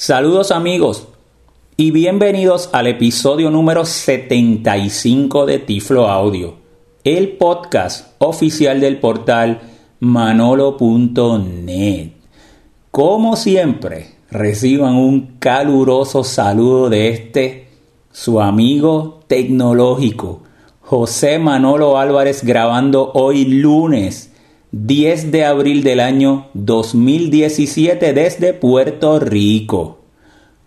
Saludos 0.00 0.52
amigos 0.52 1.08
y 1.76 1.90
bienvenidos 1.90 2.70
al 2.72 2.86
episodio 2.86 3.50
número 3.50 3.84
75 3.84 5.44
de 5.44 5.58
Tiflo 5.58 6.06
Audio, 6.06 6.54
el 7.02 7.30
podcast 7.30 8.12
oficial 8.18 8.78
del 8.78 9.00
portal 9.00 9.60
manolo.net. 9.98 12.10
Como 12.92 13.34
siempre, 13.34 14.14
reciban 14.30 14.94
un 14.94 15.36
caluroso 15.40 16.22
saludo 16.22 16.90
de 16.90 17.08
este, 17.08 17.68
su 18.12 18.40
amigo 18.40 19.18
tecnológico, 19.26 20.42
José 20.80 21.40
Manolo 21.40 21.98
Álvarez, 21.98 22.44
grabando 22.44 23.10
hoy 23.14 23.46
lunes 23.46 24.27
10 24.72 25.30
de 25.32 25.46
abril 25.46 25.82
del 25.82 25.98
año 25.98 26.48
2017 26.52 28.12
desde 28.12 28.52
Puerto 28.52 29.18
Rico. 29.18 29.98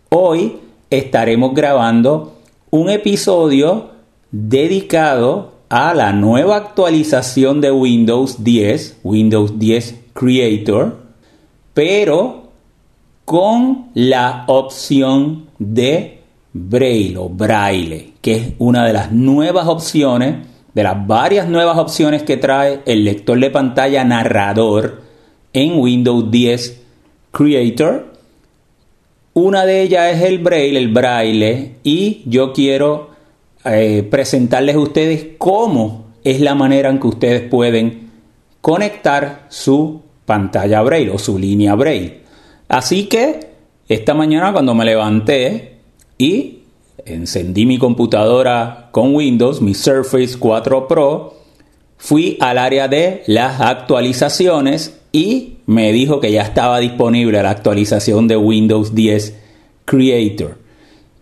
Hoy 0.09 0.57
estaremos 0.89 1.54
grabando 1.54 2.37
un 2.71 2.89
episodio 2.89 3.91
dedicado 4.32 5.51
a 5.69 5.93
la 5.93 6.14
nueva 6.14 6.57
actualización 6.57 7.61
de 7.61 7.71
Windows 7.71 8.43
10, 8.43 9.01
Windows 9.04 9.60
10 9.60 9.96
Creator, 10.13 10.97
pero 11.75 12.49
con 13.24 13.91
la 13.93 14.46
opción 14.47 15.46
de 15.60 16.21
Braille 16.54 17.18
o 17.18 17.29
Braille, 17.29 18.13
que 18.19 18.36
es 18.36 18.54
una 18.57 18.83
de 18.83 18.93
las 18.93 19.11
nuevas 19.11 19.68
opciones 19.68 20.50
de 20.74 20.84
las 20.84 21.07
varias 21.07 21.48
nuevas 21.48 21.78
opciones 21.78 22.24
que 22.24 22.38
trae 22.38 22.82
el 22.86 23.04
lector 23.04 23.39
de 23.39 23.50
pantalla 23.50 24.04
narrador 24.04 25.02
en 25.54 25.80
Windows 25.80 26.32
10 26.32 26.82
Creator. 27.32 28.14
Una 29.34 29.66
de 29.66 29.82
ellas 29.82 30.16
es 30.16 30.24
el 30.24 30.39
Braille, 30.39 30.78
el 30.78 30.89
Braille, 30.89 31.75
y 31.84 32.23
yo 32.25 32.53
quiero 32.53 33.11
eh, 33.63 34.08
presentarles 34.09 34.75
a 34.75 34.80
ustedes 34.80 35.28
cómo 35.38 36.05
es 36.23 36.41
la 36.41 36.55
manera 36.55 36.89
en 36.89 37.00
que 37.00 37.08
ustedes 37.08 37.41
pueden 37.50 38.11
conectar 38.59 39.45
su 39.50 40.02
pantalla 40.25 40.81
Braille 40.81 41.11
o 41.11 41.17
su 41.17 41.38
línea 41.38 41.75
Braille. 41.75 42.22
Así 42.67 43.08
que 43.08 43.52
esta 43.88 44.13
mañana 44.13 44.53
cuando 44.53 44.73
me 44.73 44.85
levanté 44.85 45.80
y 46.17 46.60
encendí 47.05 47.66
mi 47.66 47.77
computadora 47.77 48.89
con 48.91 49.16
Windows, 49.16 49.61
mi 49.61 49.73
Surface 49.73 50.38
4 50.38 50.88
Pro, 50.88 51.35
fui 51.97 52.38
al 52.39 52.57
área 52.57 52.88
de 52.88 53.23
las 53.27 53.61
actualizaciones 53.61 54.99
y 55.11 55.57
me 55.66 55.91
dijo 55.91 56.19
que 56.19 56.31
ya 56.31 56.41
estaba 56.41 56.79
disponible 56.79 57.41
la 57.44 57.52
actualización 57.52 58.27
de 58.27 58.38
Windows 58.38 58.95
10 58.95 59.38
Creator. 59.85 60.57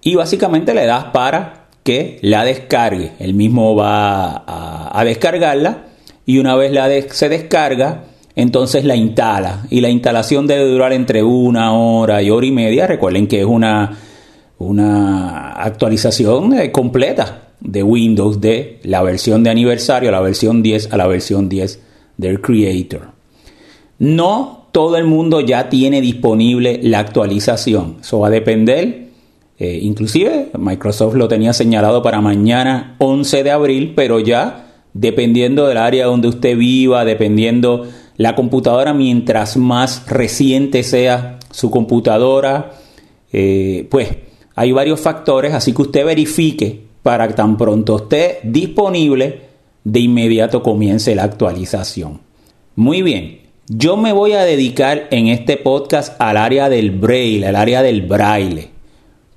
Y 0.01 0.15
básicamente 0.15 0.73
le 0.73 0.85
das 0.85 1.05
para 1.05 1.67
que 1.83 2.19
la 2.21 2.45
descargue. 2.45 3.13
El 3.19 3.33
mismo 3.33 3.75
va 3.75 4.43
a, 4.45 5.03
descargarla 5.03 5.85
y 6.25 6.37
una 6.37 6.55
vez 6.55 6.71
la 6.71 6.87
se 7.09 7.29
descarga, 7.29 8.03
entonces 8.35 8.85
la 8.85 8.95
instala. 8.95 9.65
Y 9.69 9.81
la 9.81 9.89
instalación 9.89 10.47
debe 10.47 10.65
durar 10.65 10.93
entre 10.93 11.23
una 11.23 11.73
hora 11.73 12.21
y 12.21 12.29
hora 12.29 12.45
y 12.45 12.51
media. 12.51 12.87
Recuerden 12.87 13.27
que 13.27 13.39
es 13.39 13.45
una 13.45 13.97
una 14.59 15.53
actualización 15.53 16.53
eh, 16.53 16.71
completa 16.71 17.49
de 17.59 17.81
Windows 17.81 18.39
de 18.39 18.79
la 18.83 19.01
versión 19.01 19.43
de 19.43 19.49
aniversario, 19.49 20.11
la 20.11 20.21
versión 20.21 20.61
10 20.61 20.93
a 20.93 20.97
la 20.97 21.07
versión 21.07 21.49
10 21.49 21.81
del 22.17 22.41
Creator. 22.41 23.11
No 23.97 24.67
todo 24.71 24.97
el 24.97 25.05
mundo 25.05 25.41
ya 25.41 25.69
tiene 25.69 26.01
disponible 26.01 26.79
la 26.83 26.99
actualización. 26.99 27.97
Eso 28.01 28.19
va 28.19 28.27
a 28.27 28.31
depender. 28.31 29.09
Eh, 29.57 29.79
inclusive 29.81 30.51
Microsoft 30.57 31.15
lo 31.15 31.27
tenía 31.27 31.51
señalado 31.53 32.01
para 32.01 32.21
mañana 32.21 32.95
11 32.99 33.43
de 33.43 33.51
abril, 33.51 33.93
pero 33.95 34.19
ya 34.19 34.67
dependiendo 34.93 35.67
del 35.67 35.77
área 35.77 36.05
donde 36.05 36.27
usted 36.27 36.57
viva, 36.57 37.03
dependiendo 37.03 37.87
la 38.17 38.35
computadora, 38.35 38.93
mientras 38.93 39.57
más 39.57 40.07
reciente 40.07 40.83
sea 40.83 41.39
su 41.51 41.71
computadora, 41.71 42.71
eh, 43.31 43.87
pues 43.89 44.09
hay 44.59 44.73
varios 44.73 44.99
factores, 44.99 45.53
así 45.53 45.71
que 45.71 45.83
usted 45.83 46.05
verifique 46.05 46.81
para 47.01 47.29
que 47.29 47.33
tan 47.33 47.55
pronto 47.55 47.95
esté 47.95 48.39
disponible, 48.43 49.43
de 49.85 50.01
inmediato 50.01 50.61
comience 50.61 51.15
la 51.15 51.23
actualización. 51.23 52.19
Muy 52.75 53.01
bien, 53.01 53.39
yo 53.69 53.95
me 53.95 54.11
voy 54.11 54.33
a 54.33 54.43
dedicar 54.43 55.07
en 55.11 55.27
este 55.27 55.55
podcast 55.55 56.21
al 56.21 56.35
área 56.35 56.67
del 56.67 56.91
braille, 56.91 57.47
al 57.47 57.55
área 57.55 57.81
del 57.81 58.01
braille, 58.01 58.71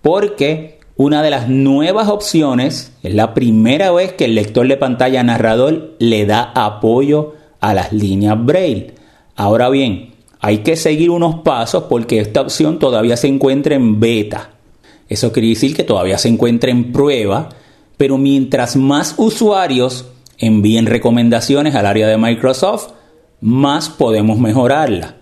porque 0.00 0.80
una 0.96 1.22
de 1.22 1.30
las 1.30 1.48
nuevas 1.48 2.08
opciones 2.08 2.92
es 3.04 3.14
la 3.14 3.32
primera 3.32 3.92
vez 3.92 4.14
que 4.14 4.24
el 4.24 4.34
lector 4.34 4.66
de 4.66 4.76
pantalla 4.76 5.22
narrador 5.22 5.94
le 6.00 6.26
da 6.26 6.50
apoyo 6.52 7.34
a 7.60 7.74
las 7.74 7.92
líneas 7.92 8.44
braille. 8.44 8.94
Ahora 9.36 9.68
bien, 9.68 10.14
hay 10.40 10.58
que 10.58 10.74
seguir 10.74 11.10
unos 11.10 11.42
pasos 11.42 11.84
porque 11.84 12.18
esta 12.18 12.40
opción 12.40 12.80
todavía 12.80 13.16
se 13.16 13.28
encuentra 13.28 13.76
en 13.76 14.00
beta. 14.00 14.51
Eso 15.12 15.30
quiere 15.30 15.48
decir 15.48 15.76
que 15.76 15.84
todavía 15.84 16.16
se 16.16 16.28
encuentra 16.28 16.70
en 16.70 16.90
prueba, 16.90 17.50
pero 17.98 18.16
mientras 18.16 18.76
más 18.76 19.14
usuarios 19.18 20.06
envíen 20.38 20.86
recomendaciones 20.86 21.74
al 21.74 21.84
área 21.84 22.08
de 22.08 22.16
Microsoft, 22.16 22.92
más 23.42 23.90
podemos 23.90 24.38
mejorarla. 24.38 25.16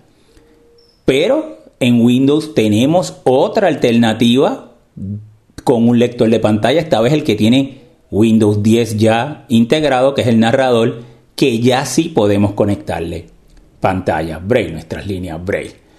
Pero 1.05 1.59
en 1.81 2.01
Windows 2.03 2.55
tenemos 2.55 3.17
otra 3.25 3.67
alternativa 3.67 4.75
con 5.65 5.89
un 5.89 5.99
lector 5.99 6.31
de 6.31 6.39
pantalla, 6.39 6.81
esta 6.81 7.01
vez 7.01 7.13
el 7.13 7.25
que 7.25 7.35
tiene 7.35 7.81
Windows 8.13 8.63
10 8.63 8.97
ya 8.97 9.45
integrado, 9.49 10.15
que 10.15 10.23
es 10.23 10.29
el 10.29 10.39
narrador, 10.39 11.03
que 11.35 11.59
ya 11.59 11.85
sí 11.85 12.11
podemos 12.11 12.53
conectarle 12.53 13.27
pantalla 13.81 14.39
Braille, 14.39 14.71
nuestras 14.71 15.05
líneas 15.05 15.45
Braille. 15.45 15.90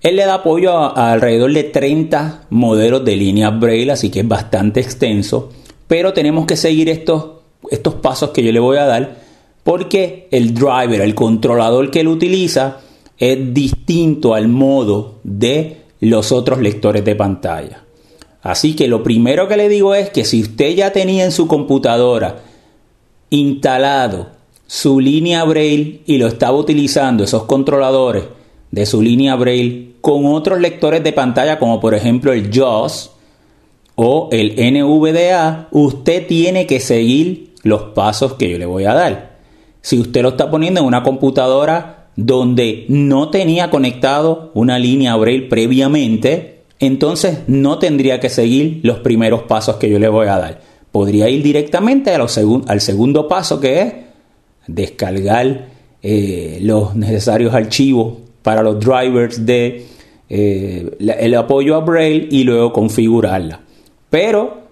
Él 0.00 0.16
le 0.16 0.24
da 0.24 0.34
apoyo 0.34 0.72
a, 0.72 1.12
alrededor 1.12 1.52
de 1.52 1.64
30 1.64 2.46
modelos 2.50 3.04
de 3.04 3.16
líneas 3.16 3.58
Braille, 3.58 3.90
así 3.90 4.10
que 4.10 4.20
es 4.20 4.28
bastante 4.28 4.80
extenso, 4.80 5.50
pero 5.86 6.12
tenemos 6.12 6.46
que 6.46 6.56
seguir 6.56 6.88
estos, 6.88 7.26
estos 7.70 7.94
pasos 7.94 8.30
que 8.30 8.42
yo 8.42 8.52
le 8.52 8.60
voy 8.60 8.76
a 8.76 8.86
dar 8.86 9.16
porque 9.64 10.28
el 10.30 10.54
driver, 10.54 11.00
el 11.00 11.14
controlador 11.14 11.90
que 11.90 12.00
él 12.00 12.08
utiliza, 12.08 12.78
es 13.18 13.52
distinto 13.52 14.34
al 14.34 14.48
modo 14.48 15.16
de 15.24 15.82
los 16.00 16.32
otros 16.32 16.60
lectores 16.60 17.04
de 17.04 17.16
pantalla. 17.16 17.84
Así 18.40 18.74
que 18.74 18.88
lo 18.88 19.02
primero 19.02 19.48
que 19.48 19.56
le 19.56 19.68
digo 19.68 19.94
es 19.94 20.10
que 20.10 20.24
si 20.24 20.40
usted 20.40 20.74
ya 20.74 20.92
tenía 20.92 21.24
en 21.24 21.32
su 21.32 21.46
computadora 21.48 22.40
instalado 23.30 24.28
su 24.66 25.00
línea 25.00 25.44
Braille 25.44 26.00
y 26.06 26.18
lo 26.18 26.28
estaba 26.28 26.56
utilizando, 26.56 27.24
esos 27.24 27.44
controladores 27.44 28.24
de 28.70 28.86
su 28.86 29.02
línea 29.02 29.34
Braille 29.34 29.87
con 30.00 30.26
otros 30.26 30.60
lectores 30.60 31.02
de 31.02 31.12
pantalla 31.12 31.58
como 31.58 31.80
por 31.80 31.94
ejemplo 31.94 32.32
el 32.32 32.50
JAWS 32.50 33.10
o 33.94 34.28
el 34.30 34.54
NVDA, 34.56 35.68
usted 35.72 36.26
tiene 36.26 36.66
que 36.66 36.80
seguir 36.80 37.54
los 37.64 37.82
pasos 37.94 38.34
que 38.34 38.48
yo 38.48 38.58
le 38.58 38.66
voy 38.66 38.84
a 38.84 38.94
dar. 38.94 39.38
Si 39.80 39.98
usted 39.98 40.22
lo 40.22 40.30
está 40.30 40.50
poniendo 40.50 40.80
en 40.80 40.86
una 40.86 41.02
computadora 41.02 42.08
donde 42.14 42.84
no 42.88 43.30
tenía 43.30 43.70
conectado 43.70 44.50
una 44.54 44.78
línea 44.78 45.16
Braille 45.16 45.48
previamente, 45.48 46.62
entonces 46.78 47.40
no 47.48 47.78
tendría 47.78 48.20
que 48.20 48.28
seguir 48.28 48.80
los 48.82 48.98
primeros 49.00 49.42
pasos 49.42 49.76
que 49.76 49.90
yo 49.90 49.98
le 49.98 50.08
voy 50.08 50.28
a 50.28 50.38
dar. 50.38 50.60
Podría 50.92 51.28
ir 51.28 51.42
directamente 51.42 52.14
al 52.14 52.80
segundo 52.80 53.28
paso 53.28 53.60
que 53.60 53.82
es 53.82 53.92
descargar 54.66 55.68
eh, 56.02 56.58
los 56.62 56.94
necesarios 56.94 57.52
archivos 57.52 58.27
para 58.48 58.62
los 58.62 58.80
drivers 58.80 59.44
de 59.44 59.84
eh, 60.30 60.96
el 60.98 61.34
apoyo 61.34 61.76
a 61.76 61.80
Braille 61.80 62.28
y 62.30 62.44
luego 62.44 62.72
configurarla. 62.72 63.60
Pero 64.08 64.62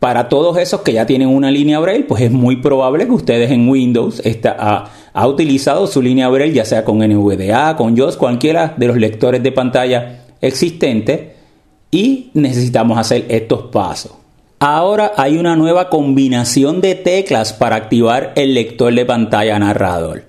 para 0.00 0.30
todos 0.30 0.56
esos 0.56 0.80
que 0.80 0.94
ya 0.94 1.04
tienen 1.04 1.28
una 1.28 1.50
línea 1.50 1.78
Braille, 1.78 2.04
pues 2.04 2.22
es 2.22 2.30
muy 2.30 2.56
probable 2.62 3.04
que 3.04 3.12
ustedes 3.12 3.50
en 3.50 3.68
Windows 3.68 4.22
está, 4.24 4.88
ha, 5.12 5.28
utilizado 5.28 5.86
su 5.86 6.00
línea 6.00 6.30
Braille, 6.30 6.54
ya 6.54 6.64
sea 6.64 6.82
con 6.82 7.00
NVDA, 7.00 7.76
con 7.76 7.94
JOS, 7.94 8.16
cualquiera 8.16 8.72
de 8.74 8.86
los 8.86 8.96
lectores 8.96 9.42
de 9.42 9.52
pantalla 9.52 10.24
existentes, 10.40 11.34
y 11.90 12.30
necesitamos 12.32 12.96
hacer 12.96 13.26
estos 13.28 13.64
pasos. 13.64 14.12
Ahora 14.60 15.12
hay 15.18 15.36
una 15.36 15.56
nueva 15.56 15.90
combinación 15.90 16.80
de 16.80 16.94
teclas 16.94 17.52
para 17.52 17.76
activar 17.76 18.32
el 18.34 18.54
lector 18.54 18.94
de 18.94 19.04
pantalla 19.04 19.58
narrador. 19.58 20.24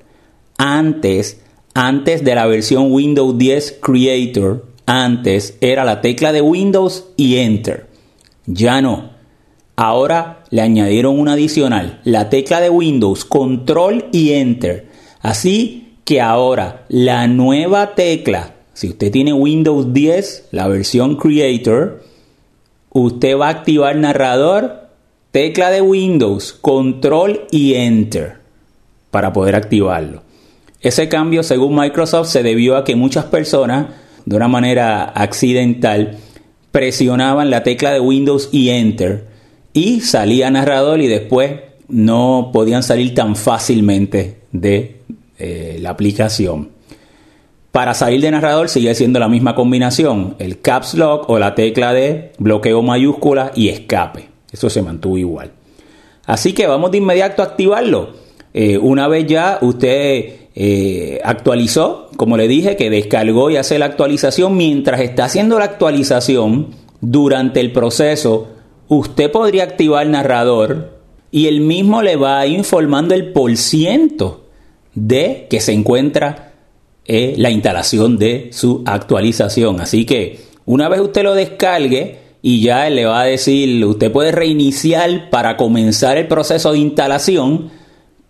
Antes 0.57 1.39
antes 1.77 2.23
de 2.23 2.33
la 2.33 2.47
versión 2.47 2.91
Windows 2.91 3.37
10 3.37 3.77
Creator, 3.81 4.65
antes 4.87 5.59
era 5.61 5.85
la 5.85 6.01
tecla 6.01 6.31
de 6.31 6.41
Windows 6.41 7.05
y 7.17 7.37
Enter. 7.37 7.85
Ya 8.47 8.81
no. 8.81 9.11
Ahora 9.75 10.43
le 10.49 10.63
añadieron 10.63 11.19
una 11.19 11.33
adicional, 11.33 12.01
la 12.03 12.31
tecla 12.31 12.61
de 12.61 12.71
Windows, 12.71 13.25
Control 13.25 14.05
y 14.11 14.31
Enter. 14.31 14.87
Así 15.21 15.99
que 16.03 16.19
ahora 16.19 16.83
la 16.89 17.27
nueva 17.27 17.93
tecla 17.93 18.55
Si 18.73 18.89
usted 18.89 19.11
tiene 19.11 19.33
Windows 19.33 19.93
10, 19.93 20.47
la 20.53 20.67
versión 20.67 21.15
Creator, 21.15 22.03
usted 22.89 23.37
va 23.37 23.49
a 23.49 23.51
activar 23.51 23.95
narrador, 23.97 24.89
tecla 25.29 25.69
de 25.69 25.81
Windows, 25.81 26.53
control 26.53 27.45
y 27.51 27.75
enter 27.75 28.37
para 29.11 29.31
poder 29.31 29.55
activarlo. 29.55 30.26
Ese 30.81 31.09
cambio, 31.09 31.43
según 31.43 31.75
Microsoft, 31.75 32.27
se 32.27 32.43
debió 32.43 32.77
a 32.77 32.83
que 32.83 32.95
muchas 32.95 33.25
personas, 33.25 33.87
de 34.25 34.35
una 34.35 34.47
manera 34.47 35.05
accidental, 35.05 36.17
presionaban 36.71 37.49
la 37.49 37.63
tecla 37.63 37.91
de 37.91 37.99
Windows 37.99 38.49
y 38.51 38.69
enter 38.69 39.25
y 39.73 40.01
salía 40.01 40.51
narrador 40.51 41.01
y 41.01 41.07
después 41.07 41.51
no 41.87 42.51
podían 42.53 42.83
salir 42.83 43.15
tan 43.15 43.35
fácilmente 43.35 44.41
de 44.51 44.97
eh, 45.39 45.77
la 45.81 45.91
aplicación. 45.91 46.69
Para 47.71 47.93
salir 47.93 48.21
de 48.21 48.31
narrador 48.31 48.69
sigue 48.69 48.95
siendo 48.95 49.19
la 49.19 49.27
misma 49.27 49.53
combinación, 49.53 50.35
el 50.39 50.61
caps 50.61 50.95
lock 50.95 51.29
o 51.29 51.37
la 51.37 51.53
tecla 51.53 51.93
de 51.93 52.33
bloqueo 52.39 52.81
mayúscula 52.81 53.51
y 53.55 53.69
escape. 53.69 54.29
Eso 54.51 54.69
se 54.69 54.81
mantuvo 54.81 55.17
igual. 55.17 55.51
Así 56.25 56.53
que 56.53 56.65
vamos 56.65 56.91
de 56.91 56.97
inmediato 56.97 57.41
a 57.41 57.45
activarlo. 57.45 58.13
Eh, 58.53 58.77
una 58.77 59.07
vez 59.07 59.27
ya 59.27 59.59
usted 59.61 60.46
eh, 60.59 61.21
actualizó, 61.23 62.09
como 62.17 62.35
le 62.35 62.47
dije, 62.47 62.75
que 62.75 62.89
descargó 62.89 63.51
y 63.51 63.57
hace 63.57 63.77
la 63.77 63.85
actualización, 63.85 64.57
mientras 64.57 65.01
está 65.01 65.25
haciendo 65.25 65.59
la 65.59 65.65
actualización, 65.65 66.69
durante 66.99 67.59
el 67.59 67.71
proceso, 67.71 68.47
usted 68.87 69.31
podría 69.31 69.65
activar 69.65 70.03
el 70.03 70.13
narrador 70.13 70.97
y 71.29 71.45
el 71.45 71.61
mismo 71.61 72.01
le 72.01 72.15
va 72.15 72.47
informando 72.47 73.13
el 73.13 73.33
por 73.33 73.55
ciento 73.55 74.45
de 74.95 75.45
que 75.47 75.61
se 75.61 75.73
encuentra 75.73 76.53
eh, 77.05 77.35
la 77.37 77.51
instalación 77.51 78.17
de 78.17 78.49
su 78.51 78.81
actualización. 78.87 79.79
Así 79.79 80.05
que 80.05 80.39
una 80.65 80.89
vez 80.89 81.01
usted 81.01 81.21
lo 81.21 81.35
descargue 81.35 82.17
y 82.41 82.61
ya 82.61 82.89
le 82.89 83.05
va 83.05 83.21
a 83.21 83.25
decir, 83.25 83.85
usted 83.85 84.11
puede 84.11 84.31
reiniciar 84.31 85.29
para 85.29 85.55
comenzar 85.55 86.17
el 86.17 86.27
proceso 86.27 86.71
de 86.71 86.79
instalación. 86.79 87.69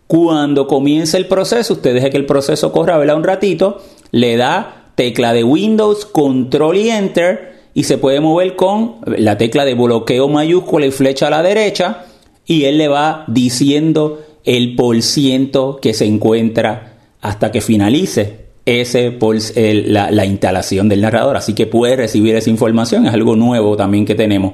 Cuando 0.08 0.68
comience 0.68 1.18
el 1.18 1.28
proceso, 1.28 1.74
usted 1.74 1.94
deje 1.94 2.10
que 2.10 2.18
el 2.18 2.26
proceso 2.26 2.72
corra 2.72 2.98
un 3.16 3.24
ratito, 3.24 3.82
le 4.12 4.38
da 4.38 4.92
tecla 4.96 5.34
de 5.34 5.44
Windows, 5.44 6.06
control 6.06 6.78
y 6.78 6.90
enter 6.90 7.58
y 7.74 7.84
se 7.84 7.98
puede 7.98 8.22
mover 8.22 8.56
con 8.56 8.96
la 9.06 9.38
tecla 9.38 9.66
de 9.66 9.76
bloqueo 9.76 10.30
mayúscula 10.30 10.86
y 10.86 10.92
flecha 10.92 11.28
a 11.28 11.30
la 11.30 11.44
derecha 11.44 12.06
y 12.46 12.64
él 12.64 12.78
le 12.78 12.88
va 12.88 13.26
diciendo 13.28 14.24
el 14.46 14.76
por 14.76 15.00
ciento 15.02 15.78
que 15.82 15.94
se 15.94 16.06
encuentra 16.06 16.94
hasta 17.22 17.52
que 17.52 17.60
finalice 17.60 18.48
ese 18.66 19.12
por, 19.12 19.36
la, 19.56 20.10
la, 20.10 20.26
instalación 20.26 20.90
del 20.90 21.02
narrador. 21.02 21.38
Así 21.38 21.54
que 21.54 21.68
puede 21.68 21.98
recibir 21.98 22.36
esa 22.36 22.50
información. 22.50 23.06
Es 23.06 23.14
algo 23.14 23.36
nuevo 23.36 23.76
también 23.78 24.06
que 24.06 24.16
tenemos 24.16 24.54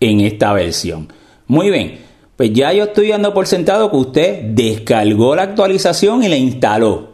en 0.00 0.20
esta 0.20 0.52
versión. 0.52 1.12
Muy 1.46 1.70
bien, 1.70 1.98
pues 2.38 2.52
ya 2.52 2.72
yo 2.72 2.84
estoy 2.84 3.08
dando 3.08 3.34
por 3.34 3.48
sentado 3.48 3.90
que 3.90 3.96
usted 3.96 4.42
descargó 4.50 5.34
la 5.34 5.42
actualización 5.42 6.22
y 6.22 6.28
la 6.28 6.36
instaló. 6.36 7.08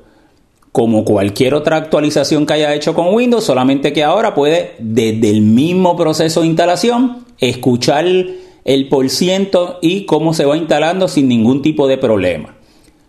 Como 0.71 1.07
cualquier 1.07 1.55
otra 1.55 1.79
actualización 1.79 2.45
que 2.45 2.53
haya 2.53 2.75
hecho 2.75 2.93
con 2.93 3.15
Windows, 3.15 3.45
solamente 3.45 3.95
que 3.95 4.05
ahora 4.05 4.35
puede 4.35 4.75
desde 4.79 5.31
el 5.31 5.41
mismo 5.41 5.97
proceso 5.97 6.43
de 6.43 6.49
instalación 6.49 7.25
escuchar 7.39 8.05
el 8.05 8.89
por 8.91 9.09
ciento 9.09 9.79
y 9.81 10.05
cómo 10.05 10.35
se 10.35 10.45
va 10.45 10.59
instalando 10.59 11.09
sin 11.09 11.27
ningún 11.27 11.63
tipo 11.63 11.89
de 11.89 11.97
problema. 11.97 12.57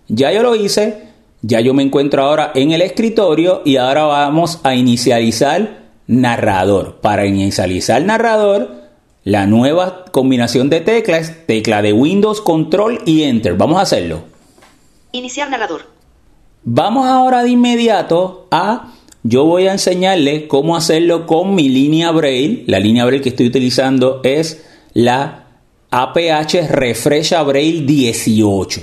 Ya 0.08 0.32
yo 0.32 0.42
lo 0.42 0.56
hice, 0.56 1.10
ya 1.42 1.60
yo 1.60 1.74
me 1.74 1.84
encuentro 1.84 2.24
ahora 2.24 2.54
en 2.56 2.72
el 2.72 2.82
escritorio 2.82 3.62
y 3.66 3.76
ahora 3.76 4.06
vamos 4.06 4.62
a 4.64 4.74
inicializar 4.74 5.82
narrador. 6.08 7.02
Para 7.02 7.26
inicializar 7.26 8.02
narrador, 8.04 8.75
la 9.26 9.48
nueva 9.48 10.06
combinación 10.12 10.70
de 10.70 10.82
teclas, 10.82 11.34
tecla 11.48 11.82
de 11.82 11.92
Windows, 11.92 12.42
Control 12.42 13.02
y 13.06 13.24
Enter. 13.24 13.56
Vamos 13.56 13.80
a 13.80 13.82
hacerlo. 13.82 14.24
Iniciar 15.12 15.50
narrador. 15.50 15.82
Vamos 16.64 17.08
ahora 17.08 17.44
de 17.44 17.50
inmediato 17.50 18.48
a, 18.52 18.94
yo 19.24 19.46
voy 19.46 19.66
a 19.68 19.72
enseñarle 19.72 20.48
cómo 20.48 20.78
hacerlo 20.78 21.26
con 21.26 21.56
mi 21.56 21.70
línea 21.70 22.12
Braille. 22.12 22.66
La 22.68 22.80
línea 22.80 23.04
Braille 23.04 23.24
que 23.24 23.30
estoy 23.30 23.48
utilizando 23.48 24.22
es 24.24 24.64
la 24.94 25.48
APH 25.90 26.70
Refresha 26.70 27.42
Braille 27.42 27.82
18. 27.82 28.82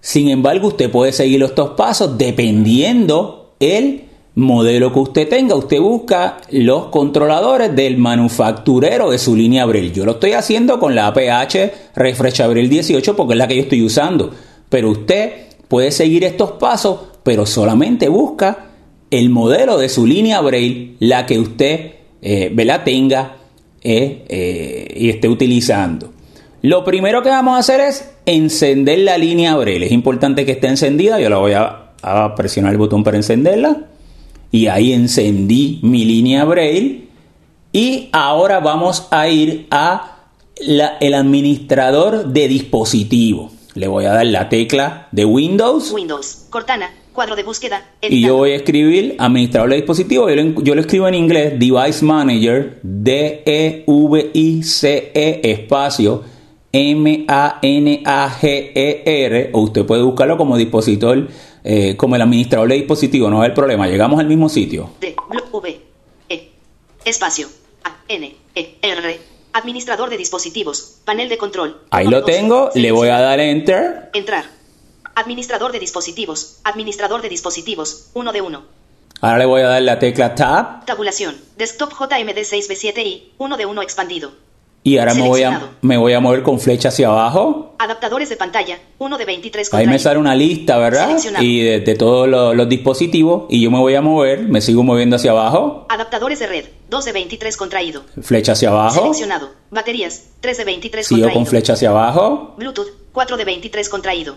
Sin 0.00 0.28
embargo, 0.28 0.68
usted 0.68 0.88
puede 0.88 1.12
seguir 1.12 1.42
estos 1.42 1.70
pasos 1.70 2.16
dependiendo 2.16 3.54
el 3.58 4.04
modelo 4.34 4.92
que 4.92 4.98
usted 4.98 5.28
tenga. 5.28 5.54
Usted 5.54 5.80
busca 5.80 6.38
los 6.50 6.86
controladores 6.86 7.74
del 7.74 7.98
manufacturero 7.98 9.10
de 9.10 9.18
su 9.18 9.36
línea 9.36 9.66
Braille. 9.66 9.92
Yo 9.92 10.04
lo 10.04 10.12
estoy 10.12 10.32
haciendo 10.32 10.78
con 10.78 10.94
la 10.94 11.08
APH 11.08 11.94
Refresh 11.94 12.46
Braille 12.46 12.68
18 12.68 13.16
porque 13.16 13.34
es 13.34 13.38
la 13.38 13.48
que 13.48 13.56
yo 13.56 13.62
estoy 13.62 13.82
usando. 13.82 14.30
Pero 14.68 14.90
usted 14.90 15.32
puede 15.68 15.90
seguir 15.90 16.24
estos 16.24 16.52
pasos, 16.52 16.98
pero 17.22 17.46
solamente 17.46 18.08
busca 18.08 18.66
el 19.10 19.28
modelo 19.28 19.76
de 19.78 19.88
su 19.88 20.06
línea 20.06 20.40
Braille, 20.40 20.96
la 20.98 21.26
que 21.26 21.38
usted 21.38 21.92
eh, 22.22 22.50
la 22.54 22.82
tenga 22.82 23.36
eh, 23.82 24.24
eh, 24.28 24.94
y 24.96 25.10
esté 25.10 25.28
utilizando. 25.28 26.12
Lo 26.62 26.84
primero 26.84 27.22
que 27.22 27.28
vamos 27.28 27.56
a 27.56 27.58
hacer 27.58 27.80
es 27.80 28.10
encender 28.24 29.00
la 29.00 29.18
línea 29.18 29.56
Braille. 29.56 29.86
Es 29.86 29.92
importante 29.92 30.46
que 30.46 30.52
esté 30.52 30.68
encendida. 30.68 31.20
Yo 31.20 31.28
la 31.28 31.38
voy 31.38 31.52
a, 31.52 31.78
presionar 32.36 32.72
el 32.72 32.78
botón 32.78 33.02
para 33.04 33.16
encenderla. 33.16 33.88
Y 34.52 34.68
ahí 34.68 34.92
encendí 34.92 35.80
mi 35.82 36.04
línea 36.04 36.44
Braille. 36.44 37.08
Y 37.72 38.10
ahora 38.12 38.60
vamos 38.60 39.08
a 39.10 39.26
ir 39.28 39.66
a 39.70 40.18
el 40.56 41.14
administrador 41.14 42.26
de 42.26 42.46
dispositivo. 42.46 43.50
Le 43.74 43.88
voy 43.88 44.04
a 44.04 44.12
dar 44.12 44.26
la 44.26 44.50
tecla 44.50 45.08
de 45.10 45.24
Windows. 45.24 45.90
Windows, 45.92 46.44
Cortana, 46.50 46.90
cuadro 47.14 47.34
de 47.34 47.42
búsqueda. 47.42 47.82
Y 48.02 48.20
yo 48.20 48.36
voy 48.36 48.50
a 48.50 48.56
escribir 48.56 49.16
administrador 49.18 49.70
de 49.70 49.76
dispositivo. 49.76 50.28
Yo 50.28 50.36
lo, 50.36 50.62
yo 50.62 50.74
lo 50.74 50.82
escribo 50.82 51.08
en 51.08 51.14
inglés, 51.14 51.58
Device 51.58 52.04
Manager, 52.04 52.78
D-E-V-I-C-E, 52.82 53.80
espacio, 55.42 56.22
M-A-N-A-G-E-R, 56.72 57.30
o 59.52 59.60
usted 59.60 59.86
puede 59.86 60.02
buscarlo 60.02 60.36
como 60.36 60.58
dispositor, 60.58 61.28
eh, 61.64 61.96
como 61.96 62.16
el 62.16 62.22
administrador 62.22 62.68
de 62.68 62.76
dispositivo, 62.76 63.30
no 63.30 63.42
es 63.42 63.48
el 63.48 63.54
problema, 63.54 63.86
llegamos 63.86 64.18
al 64.20 64.26
mismo 64.26 64.48
sitio. 64.48 64.90
D, 65.00 65.14
V, 65.50 65.80
E, 66.28 66.50
espacio, 67.04 67.48
A, 67.84 67.96
N, 68.08 68.34
E, 68.54 68.78
R, 68.82 69.20
administrador 69.52 70.10
de 70.10 70.16
dispositivos, 70.16 70.98
panel 71.04 71.28
de 71.28 71.38
control. 71.38 71.80
Ahí 71.90 72.08
lo 72.08 72.24
tengo, 72.24 72.70
le 72.74 72.92
voy 72.92 73.08
a 73.08 73.20
dar 73.20 73.40
Enter. 73.40 74.10
Entrar. 74.14 74.44
Administrador 75.14 75.72
de 75.72 75.78
dispositivos, 75.78 76.60
administrador 76.64 77.20
de 77.22 77.28
dispositivos, 77.28 78.10
1 78.14 78.32
de 78.32 78.40
1. 78.40 78.62
Ahora 79.20 79.38
le 79.38 79.46
voy 79.46 79.60
a 79.60 79.68
dar 79.68 79.82
la 79.82 79.98
tecla 79.98 80.34
Tab. 80.34 80.84
Tabulación, 80.84 81.36
desktop 81.56 81.92
JMD6B7i, 81.92 83.32
1 83.38 83.56
de 83.56 83.66
1 83.66 83.82
expandido. 83.82 84.32
Y 84.84 84.98
ahora 84.98 85.14
me 85.14 85.28
voy, 85.28 85.42
a, 85.44 85.70
me 85.80 85.96
voy 85.96 86.12
a 86.12 86.18
mover 86.18 86.42
con 86.42 86.58
flecha 86.58 86.88
hacia 86.88 87.06
abajo. 87.06 87.76
Adaptadores 87.78 88.28
de 88.28 88.36
pantalla, 88.36 88.78
uno 88.98 89.16
de 89.16 89.24
23 89.24 89.72
Ahí 89.74 89.86
me 89.86 89.98
sale 90.00 90.18
una 90.18 90.34
lista, 90.34 90.76
¿verdad? 90.76 91.16
Y 91.40 91.60
de, 91.60 91.94
todos 91.94 92.28
los, 92.28 92.68
dispositivos. 92.68 93.44
Y 93.48 93.62
yo 93.62 93.70
me 93.70 93.78
voy 93.78 93.94
a 93.94 94.02
mover, 94.02 94.40
me 94.40 94.60
sigo 94.60 94.82
moviendo 94.82 95.16
hacia 95.16 95.30
abajo. 95.30 95.86
Adaptadores 95.88 96.40
de 96.40 96.48
red, 96.48 96.64
2 96.90 97.04
de 97.04 97.12
23 97.12 97.56
contraído. 97.56 98.02
Flecha 98.20 98.52
hacia 98.52 98.70
abajo. 98.70 99.02
Seleccionado. 99.02 99.50
Baterías, 99.70 100.30
3 100.40 100.58
de 100.58 100.64
23 100.64 101.06
sigo 101.06 101.32
con 101.32 101.46
flecha 101.46 101.74
hacia 101.74 101.90
abajo. 101.90 102.54
Bluetooth, 102.56 102.88
4 103.12 103.36
de 103.36 103.44
23 103.44 103.88
contraído. 103.88 104.36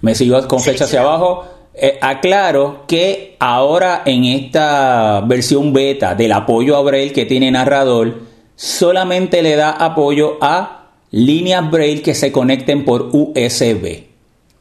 Me 0.00 0.14
sigo 0.14 0.46
con 0.46 0.60
flecha 0.60 0.84
hacia 0.84 1.00
abajo. 1.00 1.44
Eh, 1.74 1.98
aclaro 2.00 2.84
que 2.86 3.36
ahora 3.40 4.02
en 4.04 4.24
esta 4.24 5.22
versión 5.22 5.72
beta 5.72 6.14
del 6.14 6.32
apoyo 6.32 6.76
a 6.76 6.82
Braille 6.82 7.12
que 7.12 7.24
tiene 7.24 7.50
narrador, 7.50 8.31
solamente 8.56 9.42
le 9.42 9.56
da 9.56 9.70
apoyo 9.70 10.38
a 10.40 10.90
líneas 11.10 11.70
Braille 11.70 12.02
que 12.02 12.14
se 12.14 12.32
conecten 12.32 12.84
por 12.84 13.10
USB. 13.12 14.04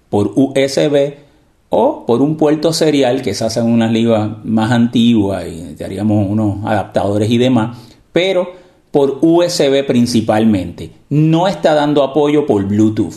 Por 0.10 0.34
USB 0.36 1.14
o 1.70 2.06
por 2.06 2.22
un 2.22 2.36
puerto 2.36 2.74
serial 2.74 3.22
que 3.22 3.34
se 3.34 3.46
hacen 3.46 3.66
unas 3.66 3.92
ligas 3.92 4.30
más 4.44 4.72
antiguas 4.72 5.46
y 5.48 5.82
haríamos 5.82 6.30
unos 6.30 6.66
adaptadores 6.66 7.30
y 7.32 7.38
demás, 7.38 7.78
pero 8.12 8.52
por 8.92 9.20
USB 9.22 9.86
principalmente. 9.88 10.92
No 11.10 11.48
está 11.48 11.74
dando 11.74 12.04
apoyo 12.04 12.46
por 12.46 12.66
Bluetooth. 12.66 13.16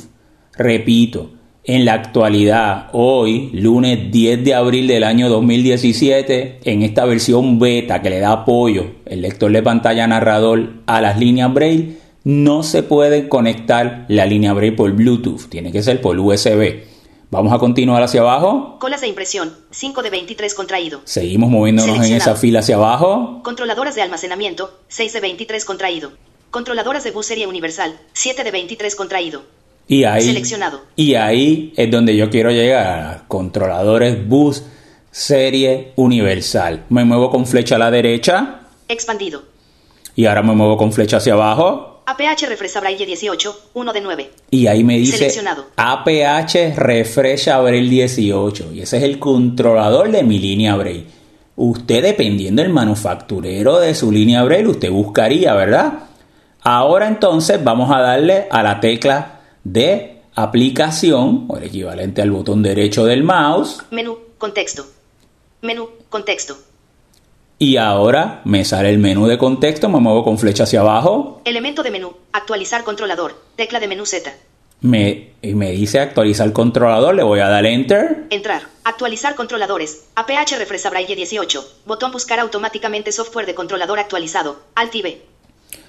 Repito, 0.53 1.31
en 1.65 1.87
la 1.87 1.95
actualidad, 1.95 2.91
hoy, 2.93 3.49
lunes 3.55 4.11
10 4.13 4.45
de 4.45 4.55
abril 4.55 4.87
del 4.87 5.03
año 5.03 5.31
2017, 5.31 6.61
en 6.65 6.83
esta 6.83 7.07
versión 7.07 7.59
beta 7.59 8.03
que 8.03 8.11
le 8.11 8.21
da 8.21 8.33
apoyo 8.33 8.97
el 9.07 9.23
lector 9.23 9.51
de 9.51 9.63
pantalla 9.63 10.07
narrador 10.07 10.75
a 10.87 11.01
las 11.01 11.19
líneas 11.19 11.53
Braille, 11.55 11.97
no 12.23 12.63
se 12.63 12.83
puede 12.83 13.31
conectar 13.31 14.05
la 14.09 14.27
línea 14.27 14.53
Braille 14.53 14.77
por 14.77 14.93
Bluetooth, 14.93 15.49
tiene 15.49 15.73
que 15.73 15.83
ser 15.83 16.03
por 16.03 16.19
USB. 16.19 16.83
Vamos 17.31 17.53
a 17.53 17.59
continuar 17.59 18.03
hacia 18.03 18.21
abajo. 18.21 18.77
Colas 18.79 19.01
de 19.01 19.09
impresión, 19.09 19.57
5 19.71 20.03
de 20.03 20.11
23 20.11 20.55
contraído. 20.55 21.01
Seguimos 21.05 21.51
moviéndonos 21.51 22.07
en 22.07 22.13
esa 22.13 22.37
fila 22.37 22.61
hacia 22.61 22.77
abajo. 22.77 23.41
Controladoras 23.43 23.95
de 23.95 24.03
almacenamiento, 24.03 24.79
6 24.89 25.15
de 25.15 25.21
23 25.21 25.65
contraído. 25.65 26.13
Controladoras 26.51 27.05
de 27.05 27.11
bus 27.11 27.27
serie 27.27 27.47
universal, 27.47 27.99
7 28.13 28.45
de 28.45 28.51
23 28.51 28.95
contraído. 28.95 29.43
Y 29.87 30.05
ahí, 30.05 30.23
Seleccionado. 30.23 30.81
y 30.97 31.15
ahí 31.15 31.73
es 31.77 31.91
donde 31.91 32.17
yo 32.17 32.31
quiero 32.31 32.51
llegar. 32.51 33.25
Controladores 33.29 34.27
bus 34.27 34.63
serie 35.11 35.93
universal. 35.97 36.85
Me 36.89 37.05
muevo 37.05 37.31
con 37.31 37.47
flecha 37.47 37.77
a 37.77 37.79
la 37.79 37.91
derecha 37.91 38.61
Expandido. 38.89 39.43
y 40.17 40.27
ahora 40.27 40.43
me 40.43 40.55
muevo 40.55 40.77
con 40.77 40.93
flecha 40.93 41.19
hacia 41.19 41.35
abajo. 41.35 42.03
APH 42.07 42.47
Refresa 42.49 42.81
Braille 42.81 43.07
18, 43.07 43.71
1 43.75 43.93
de 43.93 44.01
9. 44.01 44.31
Y 44.51 44.67
ahí 44.67 44.85
me 44.85 44.99
dice 44.99 45.17
Seleccionado. 45.19 45.67
APH 45.77 46.75
Refresh 46.77 47.47
Braille 47.63 47.89
18. 47.89 48.73
Y 48.73 48.81
ese 48.83 48.99
es 48.99 49.03
el 49.05 49.19
controlador 49.19 50.11
de 50.11 50.23
mi 50.23 50.39
línea 50.39 50.77
Braille. 50.77 51.07
Usted, 51.57 52.03
dependiendo 52.03 52.63
del 52.63 52.73
manufacturero 52.73 53.79
de 53.81 53.95
su 53.95 54.11
línea 54.11 54.43
Braille, 54.43 54.69
usted 54.69 54.91
buscaría, 54.91 55.55
¿verdad? 55.55 56.01
Ahora 56.63 57.07
entonces 57.07 57.63
vamos 57.63 57.91
a 57.91 58.01
darle 58.01 58.49
a 58.51 58.63
la 58.63 58.81
tecla 58.81 59.34
de 59.65 60.21
aplicación, 60.35 61.47
o 61.49 61.57
el 61.57 61.65
equivalente 61.65 62.23
al 62.23 62.31
botón 62.31 62.63
derecho 62.63 63.05
del 63.05 63.23
mouse. 63.25 63.83
Menú, 63.91 64.19
contexto. 64.39 64.87
Menú, 65.63 65.89
contexto. 66.09 66.57
Y 67.59 67.77
ahora 67.77 68.43
me 68.45 68.65
sale 68.65 68.91
el 68.91 68.99
menú 68.99 69.27
de 69.27 69.39
contexto, 69.39 69.89
me 69.89 70.01
muevo 70.01 70.25
con 70.25 70.39
flecha 70.39 70.65
hacia 70.65 70.81
abajo. 70.81 71.41
Elemento 71.45 71.83
de 71.83 71.91
menú, 71.91 72.13
actualizar 72.33 72.85
controlador. 72.85 73.41
Tecla 73.57 73.81
de 73.81 73.89
menú 73.89 74.05
Z. 74.07 74.33
Me, 74.81 75.31
me 75.43 75.71
dice 75.71 76.01
actualizar 76.01 76.53
controlador, 76.53 77.15
le 77.15 77.23
voy 77.23 77.41
a 77.41 77.49
dar 77.49 77.65
enter. 77.65 78.27
Entrar. 78.29 78.63
Actualizar 78.85 79.35
controladores. 79.35 80.05
APH 80.15 80.59
Refresa 80.59 80.91
Braille 80.91 81.17
18. 81.17 81.79
Botón 81.87 82.13
buscar 82.13 82.39
automáticamente 82.39 83.11
software 83.13 83.47
de 83.47 83.55
controlador 83.55 83.99
actualizado. 83.99 84.61
Alt 84.75 84.95
y 84.97 85.03
B. 85.03 85.34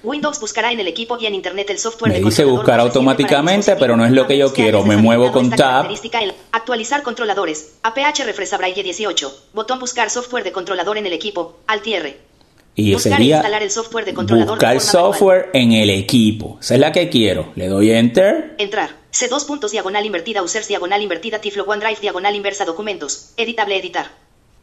Windows 0.02 0.40
buscará 0.40 0.72
en 0.72 0.80
el 0.80 0.88
equipo 0.88 1.18
y 1.18 1.26
en 1.26 1.34
Internet 1.34 1.70
el 1.70 1.78
software 1.78 2.12
Me 2.12 2.18
de 2.18 2.24
dice 2.24 2.44
buscar 2.44 2.80
automáticamente, 2.80 3.76
pero 3.76 3.96
no 3.96 4.04
es 4.04 4.12
lo 4.12 4.26
que 4.26 4.38
yo 4.38 4.52
quiero. 4.52 4.84
Me 4.84 4.96
muevo 4.96 5.32
con 5.32 5.50
tab. 5.50 5.88
Actualizar 6.52 7.02
controladores. 7.02 7.74
APH 7.82 8.24
Refresa 8.24 8.56
Braille 8.56 8.82
18. 8.82 9.48
Botón 9.52 9.78
buscar 9.78 10.10
software 10.10 10.44
de 10.44 10.52
controlador 10.52 10.98
en 10.98 11.06
el 11.06 11.12
equipo. 11.12 11.58
Alt 11.66 11.86
y 12.78 12.92
Buscar 12.92 13.12
sería 13.14 13.36
instalar 13.36 13.62
el 13.62 13.70
software 13.70 14.04
de 14.04 14.12
controlador 14.12 14.58
de 14.58 14.66
buscar 14.66 14.76
manual. 14.76 15.14
software 15.14 15.50
en 15.54 15.72
el 15.72 15.88
equipo. 15.88 16.58
Esa 16.60 16.74
es 16.74 16.80
la 16.80 16.92
que 16.92 17.08
quiero. 17.08 17.50
Le 17.54 17.68
doy 17.68 17.90
enter. 17.90 18.54
Entrar. 18.58 18.90
C2 19.12 19.46
puntos 19.46 19.70
diagonal 19.72 20.04
invertida 20.04 20.42
users 20.42 20.68
diagonal 20.68 21.00
invertida 21.00 21.40
Tiflo 21.40 21.64
OneDrive 21.64 22.00
diagonal 22.00 22.34
inversa 22.36 22.66
documentos. 22.66 23.32
Editable 23.38 23.78
editar. 23.78 24.10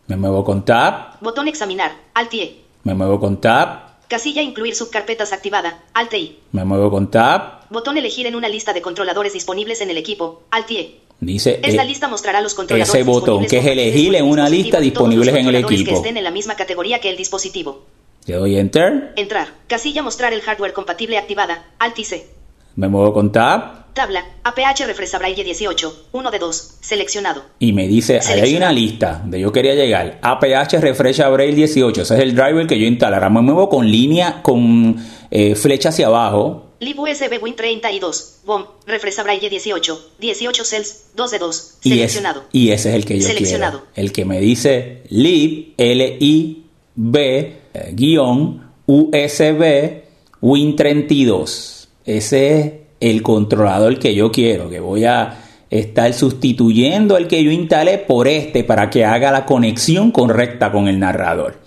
Me 0.06 0.16
muevo 0.16 0.44
con 0.44 0.64
tab. 0.64 1.20
Botón 1.22 1.48
examinar. 1.48 1.92
Alt 2.14 2.34
E. 2.36 2.62
Me 2.84 2.94
muevo 2.94 3.20
con 3.20 3.42
tab. 3.42 3.93
Casilla 4.14 4.44
incluir 4.44 4.76
subcarpetas 4.76 5.34
activada. 5.34 5.86
Alt 5.96 6.14
I. 6.14 6.38
Me 6.52 6.64
muevo 6.64 6.92
con 6.92 7.10
tab. 7.10 7.68
Botón 7.72 7.98
elegir 7.98 8.28
en 8.28 8.36
una 8.36 8.48
lista 8.48 8.72
de 8.72 8.80
controladores 8.80 9.34
disponibles 9.34 9.82
en 9.82 9.90
el 9.90 9.98
equipo. 9.98 10.44
Alt 10.52 10.70
E. 10.70 11.00
Dice 11.20 11.60
Esta 11.64 11.82
eh, 11.82 11.88
lista 11.88 12.08
mostrará 12.08 12.40
los 12.40 12.54
controladores 12.54 12.94
ese 12.94 13.04
botón, 13.04 13.48
que 13.48 13.58
es 13.58 13.66
elegir 13.66 14.14
en 14.14 14.26
una 14.26 14.48
lista 14.48 14.80
disponibles 14.80 15.34
en 15.34 15.48
el 15.48 15.56
equipo. 15.56 15.90
que 15.90 15.96
estén 15.96 16.18
en 16.18 16.24
la 16.24 16.30
misma 16.30 16.56
categoría 16.56 17.00
que 17.00 17.10
el 17.10 17.18
dispositivo. 17.18 17.86
le 18.28 18.36
doy 18.36 18.56
enter. 18.58 19.14
Entrar. 19.16 19.48
Casilla 19.66 20.04
mostrar 20.04 20.32
el 20.32 20.42
hardware 20.42 20.74
compatible 20.74 21.18
activada. 21.18 21.66
Alt 21.80 21.98
y 21.98 22.04
C. 22.04 22.28
Me 22.76 22.88
muevo 22.88 23.14
con 23.14 23.32
tab. 23.32 23.84
Tabla. 23.94 24.26
APH 24.44 24.88
Refresa 24.88 25.20
Braille 25.20 25.44
18. 25.44 26.08
1 26.14 26.32
de 26.32 26.40
2. 26.40 26.74
Seleccionado. 26.82 27.44
Y 27.60 27.74
me 27.74 27.88
dice, 27.88 28.14
ahí 28.14 28.20
hay 28.20 28.26
Seleccionado. 28.26 28.72
una 28.74 28.82
lista 28.82 29.20
donde 29.22 29.40
yo 29.40 29.52
quería 29.52 29.76
llegar. 29.76 30.18
APH 30.22 30.80
Refresh 30.80 31.22
Braille 31.32 31.54
18. 31.56 32.02
Ese 32.02 32.14
es 32.16 32.20
el 32.20 32.34
driver 32.36 32.66
que 32.66 32.80
yo 32.80 32.88
instalaré. 32.88 33.30
Me 33.30 33.42
muevo 33.42 33.70
con 33.70 33.86
línea, 33.90 34.42
con 34.42 34.96
eh, 35.30 35.54
flecha 35.54 35.90
hacia 35.90 36.08
abajo. 36.08 36.72
Lib 36.80 37.00
USB 37.00 37.40
Win 37.42 37.56
32. 37.56 38.40
BOM. 38.46 38.66
Refresa 38.88 39.22
Braille 39.22 39.48
18. 39.48 40.12
18 40.20 40.66
cells. 40.66 41.04
2 41.16 41.32
de 41.32 41.38
2. 41.40 41.74
Y, 41.84 41.90
es- 41.92 41.96
Seleccionado. 42.12 42.44
y 42.52 42.72
ese 42.72 42.90
es 42.90 42.96
el 42.96 43.06
que 43.06 43.20
yo 43.20 43.28
Seleccionado. 43.28 43.82
quiero. 43.82 43.92
El 43.96 44.12
que 44.12 44.26
me 44.26 44.40
dice 44.40 45.04
lib, 45.10 45.76
L-I-B, 45.78 47.56
eh, 47.76 47.92
guion, 47.94 48.72
USB, 48.88 50.02
Win32. 50.42 51.73
Ese 52.06 52.58
es 52.58 52.74
el 53.00 53.22
controlador 53.22 54.00
que 54.00 54.16
yo 54.16 54.32
quiero, 54.32 54.70
que 54.70 54.80
voy 54.80 55.06
a 55.06 55.40
estar 55.70 56.14
sustituyendo 56.14 57.18
el 57.18 57.28
que 57.28 57.44
yo 57.44 57.52
instalé 57.52 57.98
por 57.98 58.28
este 58.28 58.64
para 58.64 58.90
que 58.90 59.06
haga 59.06 59.32
la 59.32 59.46
conexión 59.46 60.12
correcta 60.12 60.72
con 60.72 60.88
el 60.88 61.00
narrador. 61.00 61.60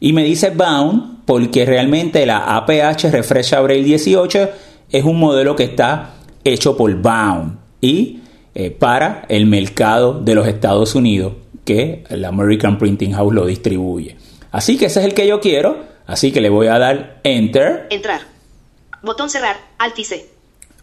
Y 0.00 0.12
me 0.12 0.24
dice 0.24 0.50
Bound 0.50 1.24
porque 1.24 1.64
realmente 1.64 2.26
la 2.26 2.56
APH 2.56 3.10
Refresh 3.10 3.54
Braille 3.62 3.84
18 3.84 4.48
es 4.90 5.04
un 5.04 5.18
modelo 5.18 5.54
que 5.54 5.64
está 5.64 6.14
hecho 6.44 6.76
por 6.76 6.92
Bound 7.00 7.58
y 7.80 8.18
eh, 8.54 8.70
para 8.70 9.24
el 9.28 9.46
mercado 9.46 10.20
de 10.20 10.34
los 10.34 10.46
Estados 10.48 10.94
Unidos 10.94 11.34
que 11.64 12.04
la 12.10 12.28
American 12.28 12.78
Printing 12.78 13.12
House 13.12 13.32
lo 13.32 13.46
distribuye. 13.46 14.16
Así 14.50 14.76
que 14.76 14.86
ese 14.86 15.00
es 15.00 15.06
el 15.06 15.14
que 15.14 15.26
yo 15.26 15.40
quiero, 15.40 15.84
así 16.06 16.32
que 16.32 16.40
le 16.40 16.50
voy 16.50 16.66
a 16.66 16.78
dar 16.78 17.20
Enter. 17.22 17.86
Entrar. 17.90 18.20
Botón 19.02 19.30
cerrar. 19.30 19.56
Alt 19.78 19.98
y 19.98 20.04
C. 20.04 20.30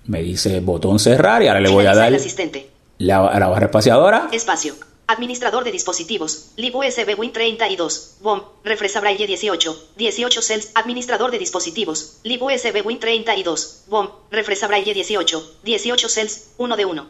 Me 0.06 0.22
dice 0.22 0.60
botón 0.60 1.00
cerrar 1.00 1.42
y 1.44 1.48
ahora 1.48 1.60
le 1.60 1.70
voy 1.70 1.86
a 1.86 1.94
dar 1.94 2.08
el 2.08 2.16
asistente. 2.16 2.70
la, 2.98 3.20
barra 3.20 3.66
espaciadora. 3.66 4.28
Espacio. 4.32 4.74
Administrador 5.08 5.64
de 5.64 5.72
dispositivos. 5.72 6.52
Lib 6.56 6.76
USB 6.76 7.18
Win 7.18 7.32
32. 7.34 8.18
BOM. 8.22 8.42
Refresa 8.64 9.00
Braille 9.00 9.26
18. 9.26 9.90
18 9.98 10.42
cells. 10.42 10.72
Administrador 10.76 11.32
de 11.32 11.40
dispositivos. 11.40 12.18
Lib 12.24 12.44
USB 12.44 12.86
Win 12.86 13.00
32. 13.00 13.84
BOM. 13.88 14.08
Refresa 14.32 14.68
Braille 14.68 14.94
18. 14.94 15.54
18 15.64 16.10
cells. 16.10 16.50
1 16.58 16.76
de 16.78 16.86
1. 16.86 17.08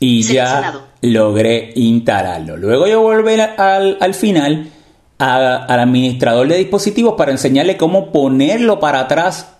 y 0.00 0.22
ya 0.22 0.74
logré 1.02 1.72
instalarlo. 1.74 2.56
Luego 2.56 2.86
yo 2.86 3.00
volver 3.00 3.40
al, 3.40 3.96
al 4.00 4.14
final 4.14 4.70
a- 5.18 5.64
al 5.64 5.80
administrador 5.80 6.46
de 6.48 6.56
dispositivos 6.56 7.14
para 7.16 7.32
enseñarle 7.32 7.76
cómo 7.76 8.12
ponerlo 8.12 8.78
para 8.78 9.00
atrás 9.00 9.54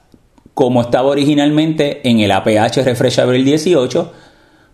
como 0.58 0.80
estaba 0.80 1.10
originalmente 1.10 2.00
en 2.02 2.18
el 2.18 2.32
APH 2.32 2.82
Refresh 2.82 3.24
Braille 3.24 3.44
18, 3.44 4.12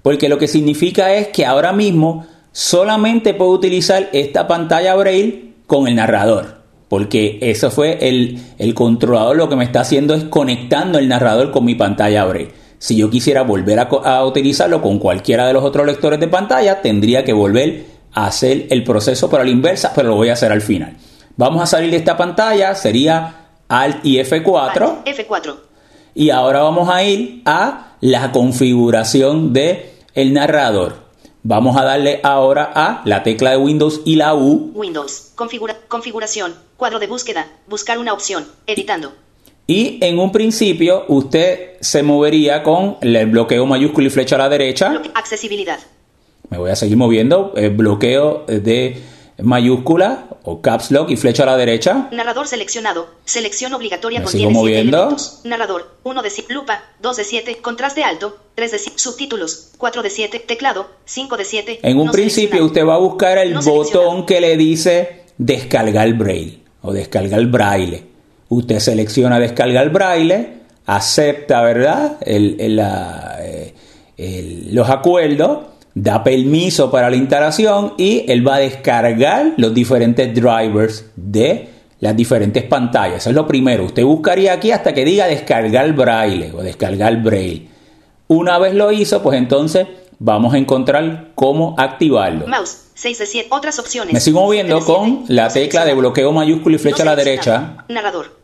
porque 0.01 0.31
lo 0.31 0.39
que 0.39 0.49
significa 0.49 1.13
es 1.13 1.29
que 1.29 1.45
ahora 1.45 1.75
mismo 1.75 2.25
solamente 2.53 3.35
puedo 3.35 3.51
utilizar 3.51 4.09
esta 4.15 4.49
pantalla 4.49 4.95
Braille 4.95 5.57
con 5.67 5.87
el 5.87 5.97
narrador, 5.97 6.63
porque 6.89 7.37
eso 7.43 7.71
fue 7.71 7.99
el, 8.09 8.39
el 8.57 8.73
controlador 8.73 9.37
lo 9.37 9.51
que 9.51 9.57
me 9.57 9.65
está 9.65 9.83
haciendo 9.83 10.15
es 10.15 10.25
conectando 10.25 10.99
el 10.99 11.07
narrador 11.07 11.51
con 11.51 11.67
mi 11.67 11.75
pantalla 11.75 12.25
Braille. 12.25 12.53
Si 12.79 12.97
yo 12.97 13.11
quisiera 13.11 13.43
volver 13.43 13.79
a, 13.79 14.25
utilizarlo 14.25 14.81
con 14.81 14.99
cualquiera 14.99 15.47
de 15.47 15.53
los 15.53 15.65
otros 15.65 15.85
lectores 15.85 16.19
de 16.19 16.29
pantalla, 16.29 16.81
tendría 16.81 17.25
que 17.25 17.35
volver 17.35 17.85
a 18.15 18.29
hacer 18.29 18.69
el 18.71 18.85
proceso 18.85 19.29
por 19.29 19.45
la 19.45 19.51
inversa, 19.51 19.93
pero 19.95 20.09
lo 20.09 20.17
voy 20.17 20.31
a 20.31 20.33
hacer 20.33 20.51
al 20.51 20.63
final. 20.63 20.97
Vamos 21.37 21.63
a 21.63 21.67
salir 21.67 21.91
de 21.91 21.99
esta 21.99 22.17
pantalla, 22.17 22.75
sería 22.75 23.35
Alt 23.69 24.03
y 24.03 24.17
F4. 24.17 24.81
Alt 24.81 25.07
F4. 25.07 25.74
Y 26.15 26.31
ahora 26.31 26.63
vamos 26.63 26.89
a 26.89 27.03
ir 27.03 27.43
a 27.45 27.97
la 28.01 28.31
configuración 28.31 29.53
de 29.53 29.95
el 30.15 30.33
narrador. 30.33 31.05
Vamos 31.43 31.77
a 31.77 31.85
darle 31.85 32.21
ahora 32.23 32.71
a 32.75 33.03
la 33.05 33.23
tecla 33.23 33.51
de 33.51 33.57
Windows 33.57 34.01
y 34.05 34.17
la 34.17 34.35
U 34.35 34.73
Windows. 34.75 35.33
Configura 35.35 35.77
configuración. 35.89 36.55
Cuadro 36.77 36.99
de 36.99 37.07
búsqueda. 37.07 37.49
Buscar 37.67 37.99
una 37.99 38.13
opción. 38.13 38.47
Editando. 38.67 39.13
y 39.67 39.99
en 40.03 40.19
un 40.19 40.31
principio 40.31 41.05
usted 41.09 41.79
se 41.81 42.03
movería 42.03 42.63
con 42.63 42.97
el 43.01 43.27
bloqueo 43.27 43.65
mayúsculo 43.67 44.07
y 44.07 44.11
flecha 44.11 44.37
a 44.37 44.39
la 44.39 44.49
derecha. 44.49 45.03
Accesibilidad. 45.15 45.81
Me 46.51 46.59
voy 46.59 46.71
a 46.71 46.77
seguir 46.77 46.97
moviendo, 46.97 47.53
el 47.57 47.71
bloqueo 47.71 48.45
de 48.47 49.03
mayúscula 49.43 50.27
o 50.45 50.61
caps 50.63 50.91
lock 50.91 51.11
y 51.11 51.17
flecha 51.17 51.43
a 51.43 51.47
la 51.47 51.57
derecha. 51.57 52.09
Narrador 52.13 52.47
seleccionado. 52.47 53.09
Selección 53.25 53.73
obligatoria 53.75 54.21
Me 54.21 54.25
contiene 54.25 54.51
sigo 54.51 54.51
7 54.51 54.61
moviendo. 54.61 54.99
elementos. 54.99 55.41
Narrador. 55.45 55.97
1 56.05 56.23
de 56.23 56.31
7. 56.31 56.53
Lupa. 56.55 56.83
2 57.03 57.17
de 57.17 57.25
7. 57.25 57.59
Contraste 57.63 58.05
alto. 58.05 58.39
3 58.55 58.71
de 58.73 58.79
7. 58.79 58.99
Subtítulos. 58.99 59.71
4 59.79 60.03
de 60.03 60.11
7. 60.11 60.39
Teclado. 60.41 60.91
5 61.05 61.37
de 61.37 61.45
7. 61.45 61.81
En 61.83 61.99
un 61.99 62.07
no 62.07 62.13
principio 62.13 62.65
usted 62.65 62.87
va 62.87 62.95
a 62.95 62.99
buscar 62.99 63.39
el 63.39 63.55
No 63.55 63.63
botón 63.63 64.27
que 64.27 64.41
le 64.41 64.57
dice 64.57 65.25
descargar 65.39 66.13
braille 66.15 66.61
o 66.83 66.93
descargar 66.93 67.45
braille. 67.47 68.05
Usted 68.51 68.79
selecciona 68.79 69.39
descargar 69.41 69.91
braille, 69.91 70.59
acepta, 70.87 71.63
¿verdad? 71.63 72.19
El- 72.21 72.57
el, 72.61 72.77
la, 72.77 73.39
eh, 73.41 73.75
el- 74.17 74.75
los 74.75 74.89
acuerdos, 74.91 75.59
da 75.95 76.25
permiso 76.25 76.91
para 76.91 77.09
la 77.09 77.17
instalación 77.17 77.95
y 77.97 78.25
él 78.29 78.47
va 78.47 78.57
a 78.57 78.59
descargar 78.59 79.55
los 79.57 79.73
diferentes 79.73 80.35
drivers 80.35 81.07
de 81.15 81.69
las 82.01 82.17
diferentes 82.17 82.65
pantallas. 82.65 83.19
Eso 83.19 83.31
es 83.31 83.37
lo 83.37 83.47
primero. 83.47 83.85
Usted 83.85 84.05
buscaría 84.05 84.53
aquí 84.53 84.73
hasta 84.73 84.93
que 84.93 85.05
diga 85.05 85.27
descargar 85.27 85.93
braille 85.93 86.53
o 86.53 86.63
descargar 86.63 87.23
braille. 87.23 87.69
Una 88.27 88.59
vez 88.59 88.75
lo 88.75 88.91
hizo, 88.91 89.23
pues 89.23 89.39
entonces 89.39 89.87
vamos 90.19 90.55
a 90.55 90.59
encontrar 90.59 91.31
cómo 91.35 91.75
activarlo. 91.79 92.47
Mouse. 92.47 92.81
6 92.95 93.19
de 93.19 93.27
7. 93.27 93.49
Otras 93.51 93.79
opciones. 93.79 94.13
Me 94.13 94.21
sigo 94.21 94.41
moviendo 94.41 94.81
con 94.85 95.25
la 95.29 95.49
tecla 95.49 95.85
de 95.85 95.95
bloqueo 95.95 96.33
mayúsculo 96.33 96.77
y 96.77 96.79
flecha 96.79 97.03
a 97.03 97.07
la 97.07 97.17
derecha. 97.17 97.85
Narrador. 97.89 98.37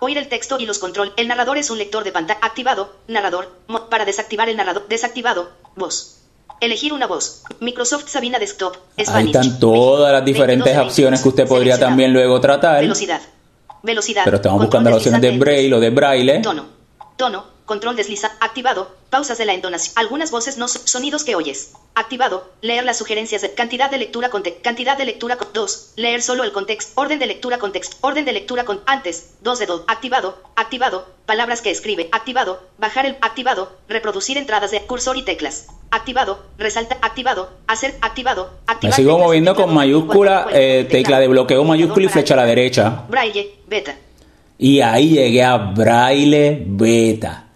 Oír 0.00 0.16
el 0.16 0.28
texto 0.28 0.58
y 0.58 0.66
los 0.66 0.78
control. 0.78 1.12
El 1.16 1.28
narrador 1.28 1.58
es 1.58 1.70
un 1.70 1.78
lector 1.78 2.04
de 2.04 2.12
pantalla. 2.12 2.38
Activado. 2.42 2.96
Narrador. 3.08 3.48
Para 3.90 4.04
desactivar 4.04 4.48
el 4.48 4.56
narrador. 4.56 4.86
Desactivado. 4.88 5.50
Voz. 5.76 6.19
Elegir 6.60 6.92
una 6.92 7.06
voz. 7.06 7.42
Microsoft 7.60 8.08
Sabina 8.08 8.38
Desktop. 8.38 8.76
Ahí 8.96 9.06
Spanish. 9.06 9.34
están 9.34 9.58
todas 9.58 10.12
las 10.12 10.24
22 10.24 10.24
diferentes 10.24 10.78
opciones 10.78 11.22
que 11.22 11.28
usted 11.28 11.48
podría 11.48 11.78
también 11.78 12.12
luego 12.12 12.40
tratar. 12.40 12.82
Velocidad. 12.82 13.20
Velocidad. 13.82 14.22
Pero 14.24 14.36
estamos 14.36 14.60
buscando 14.60 14.90
las 14.90 14.98
opciones 14.98 15.22
de 15.22 15.38
braille 15.38 15.74
o 15.74 15.80
de 15.80 15.90
braille. 15.90 16.40
Tono. 16.40 16.66
Tono. 17.16 17.44
Control 17.70 17.94
desliza. 17.94 18.32
Activado. 18.40 18.90
Pausas 19.10 19.38
de 19.38 19.44
la 19.44 19.54
entonación. 19.54 19.92
Algunas 19.94 20.32
voces 20.32 20.58
no 20.58 20.66
son 20.66 20.88
sonidos 20.88 21.22
que 21.22 21.36
oyes. 21.36 21.70
Activado. 21.94 22.50
Leer 22.62 22.84
las 22.84 22.98
sugerencias 22.98 23.42
de 23.42 23.54
cantidad 23.54 23.88
de 23.88 23.98
lectura 23.98 24.28
con 24.28 24.42
cantidad 24.60 24.98
de 24.98 25.04
lectura 25.04 25.36
con 25.36 25.52
2. 25.54 25.92
Leer 25.94 26.20
solo 26.20 26.42
el 26.42 26.50
contexto. 26.50 27.00
Orden 27.00 27.20
de 27.20 27.28
lectura 27.28 27.58
con 27.58 27.70
texto. 27.70 27.96
Orden 28.00 28.24
de 28.24 28.32
lectura 28.32 28.64
con 28.64 28.80
antes. 28.86 29.34
2 29.42 29.58
de 29.60 29.66
2. 29.66 29.82
Activado. 29.86 30.42
Activado. 30.56 31.06
Palabras 31.26 31.62
que 31.62 31.70
escribe. 31.70 32.08
Activado. 32.10 32.60
Bajar 32.78 33.06
el 33.06 33.16
activado. 33.20 33.70
Reproducir 33.88 34.36
entradas 34.36 34.72
de 34.72 34.80
cursor 34.80 35.16
y 35.16 35.22
teclas. 35.22 35.68
Activado. 35.92 36.40
Resalta. 36.58 36.98
Activado. 37.02 37.50
Hacer. 37.68 37.94
Activado. 38.00 38.50
Me 38.66 38.72
Activar 38.74 38.96
sigo 38.96 39.10
teclas, 39.12 39.26
moviendo 39.26 39.54
con 39.54 39.72
mayúscula, 39.72 40.48
eh, 40.52 40.88
tecla 40.90 41.20
de 41.20 41.28
bloqueo 41.28 41.62
mayúscula 41.62 42.06
y 42.06 42.08
flecha 42.08 42.34
a 42.34 42.38
la 42.38 42.46
derecha. 42.46 43.04
Braille. 43.08 43.58
Beta. 43.68 43.94
Y 44.58 44.80
ahí 44.80 45.10
llegué 45.10 45.44
a 45.44 45.56
braille 45.56 46.64
beta. 46.66 47.49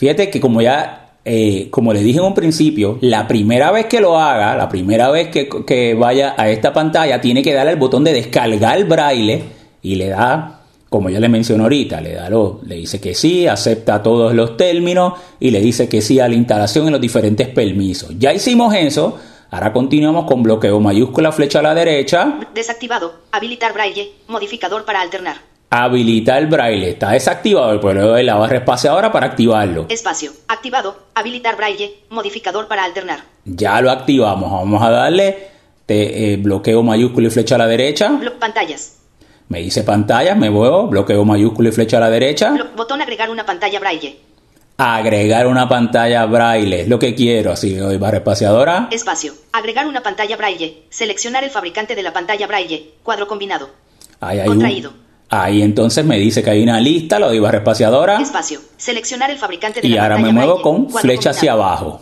Fíjate 0.00 0.30
que 0.30 0.40
como 0.40 0.62
ya, 0.62 1.10
eh, 1.26 1.68
como 1.70 1.92
le 1.92 2.00
dije 2.00 2.20
en 2.20 2.24
un 2.24 2.32
principio, 2.32 2.96
la 3.02 3.28
primera 3.28 3.70
vez 3.70 3.84
que 3.84 4.00
lo 4.00 4.18
haga, 4.18 4.56
la 4.56 4.66
primera 4.66 5.10
vez 5.10 5.28
que, 5.28 5.46
que 5.66 5.92
vaya 5.92 6.34
a 6.38 6.48
esta 6.48 6.72
pantalla, 6.72 7.20
tiene 7.20 7.42
que 7.42 7.52
darle 7.52 7.72
al 7.72 7.76
botón 7.76 8.02
de 8.04 8.14
descargar 8.14 8.82
braille 8.84 9.42
y 9.82 9.96
le 9.96 10.08
da, 10.08 10.62
como 10.88 11.10
ya 11.10 11.20
le 11.20 11.28
mencioné 11.28 11.64
ahorita, 11.64 12.00
le 12.00 12.14
da 12.14 12.30
lo, 12.30 12.62
le 12.64 12.76
dice 12.76 12.98
que 12.98 13.14
sí, 13.14 13.46
acepta 13.46 14.02
todos 14.02 14.32
los 14.32 14.56
términos 14.56 15.20
y 15.38 15.50
le 15.50 15.60
dice 15.60 15.86
que 15.86 16.00
sí 16.00 16.18
a 16.18 16.26
la 16.26 16.34
instalación 16.34 16.88
y 16.88 16.92
los 16.92 17.00
diferentes 17.02 17.48
permisos. 17.48 18.18
Ya 18.18 18.32
hicimos 18.32 18.72
eso. 18.72 19.18
Ahora 19.50 19.70
continuamos 19.74 20.24
con 20.24 20.42
bloqueo 20.42 20.80
mayúscula, 20.80 21.30
flecha 21.30 21.58
a 21.58 21.62
la 21.62 21.74
derecha. 21.74 22.40
Desactivado. 22.54 23.12
Habilitar 23.32 23.74
braille. 23.74 24.12
Modificador 24.28 24.86
para 24.86 25.02
alternar. 25.02 25.49
Habilitar 25.70 26.46
braille. 26.48 26.90
Está 26.90 27.10
desactivado, 27.12 27.80
pero 27.80 27.94
le 27.94 28.00
doy 28.00 28.22
la 28.24 28.34
barra 28.34 28.56
espaciadora 28.58 29.12
para 29.12 29.26
activarlo. 29.26 29.86
Espacio. 29.88 30.32
Activado. 30.48 30.96
Habilitar 31.14 31.56
braille. 31.56 31.94
Modificador 32.10 32.66
para 32.66 32.82
alternar. 32.84 33.20
Ya 33.44 33.80
lo 33.80 33.90
activamos. 33.92 34.50
Vamos 34.50 34.82
a 34.82 34.90
darle 34.90 35.48
te- 35.86 36.32
eh, 36.32 36.36
bloqueo 36.38 36.82
mayúsculo 36.82 37.28
y 37.28 37.30
flecha 37.30 37.54
a 37.54 37.58
la 37.58 37.66
derecha. 37.68 38.10
Blo- 38.10 38.32
pantallas. 38.38 38.96
Me 39.48 39.60
dice 39.60 39.82
pantalla, 39.84 40.34
me 40.34 40.50
muevo, 40.50 40.86
bloqueo 40.88 41.24
mayúsculo 41.24 41.68
y 41.68 41.72
flecha 41.72 41.98
a 41.98 42.00
la 42.00 42.10
derecha. 42.10 42.50
Blo- 42.52 42.74
botón 42.76 43.00
agregar 43.00 43.30
una 43.30 43.46
pantalla 43.46 43.78
braille. 43.78 44.16
Agregar 44.76 45.46
una 45.46 45.68
pantalla 45.68 46.24
braille. 46.26 46.80
Es 46.82 46.88
lo 46.88 46.98
que 46.98 47.14
quiero. 47.14 47.52
Así 47.52 47.70
le 47.70 47.78
doy 47.78 47.96
barra 47.96 48.18
espaciadora. 48.18 48.88
Espacio. 48.90 49.34
Agregar 49.52 49.86
una 49.86 50.02
pantalla 50.02 50.36
braille. 50.36 50.82
Seleccionar 50.90 51.44
el 51.44 51.50
fabricante 51.50 51.94
de 51.94 52.02
la 52.02 52.12
pantalla 52.12 52.46
braille. 52.48 52.90
Cuadro 53.04 53.28
combinado. 53.28 53.68
Ahí 54.20 54.38
hay 54.40 54.48
un- 54.48 54.54
Contraído. 54.54 54.92
Ahí 55.30 55.62
entonces 55.62 56.04
me 56.04 56.18
dice 56.18 56.42
que 56.42 56.50
hay 56.50 56.62
una 56.62 56.80
lista, 56.80 57.20
lo 57.20 57.28
doy 57.28 57.38
barra 57.38 57.58
espaciadora. 57.58 58.20
Espacio. 58.20 58.60
Seleccionar 58.76 59.30
el 59.30 59.38
fabricante 59.38 59.80
de 59.80 59.86
Y 59.86 59.92
la 59.92 60.02
ahora 60.02 60.18
me 60.18 60.32
muevo 60.32 60.54
braille. 60.54 60.62
con 60.62 60.90
flecha 60.90 61.30
hacia 61.30 61.52
abajo. 61.52 62.00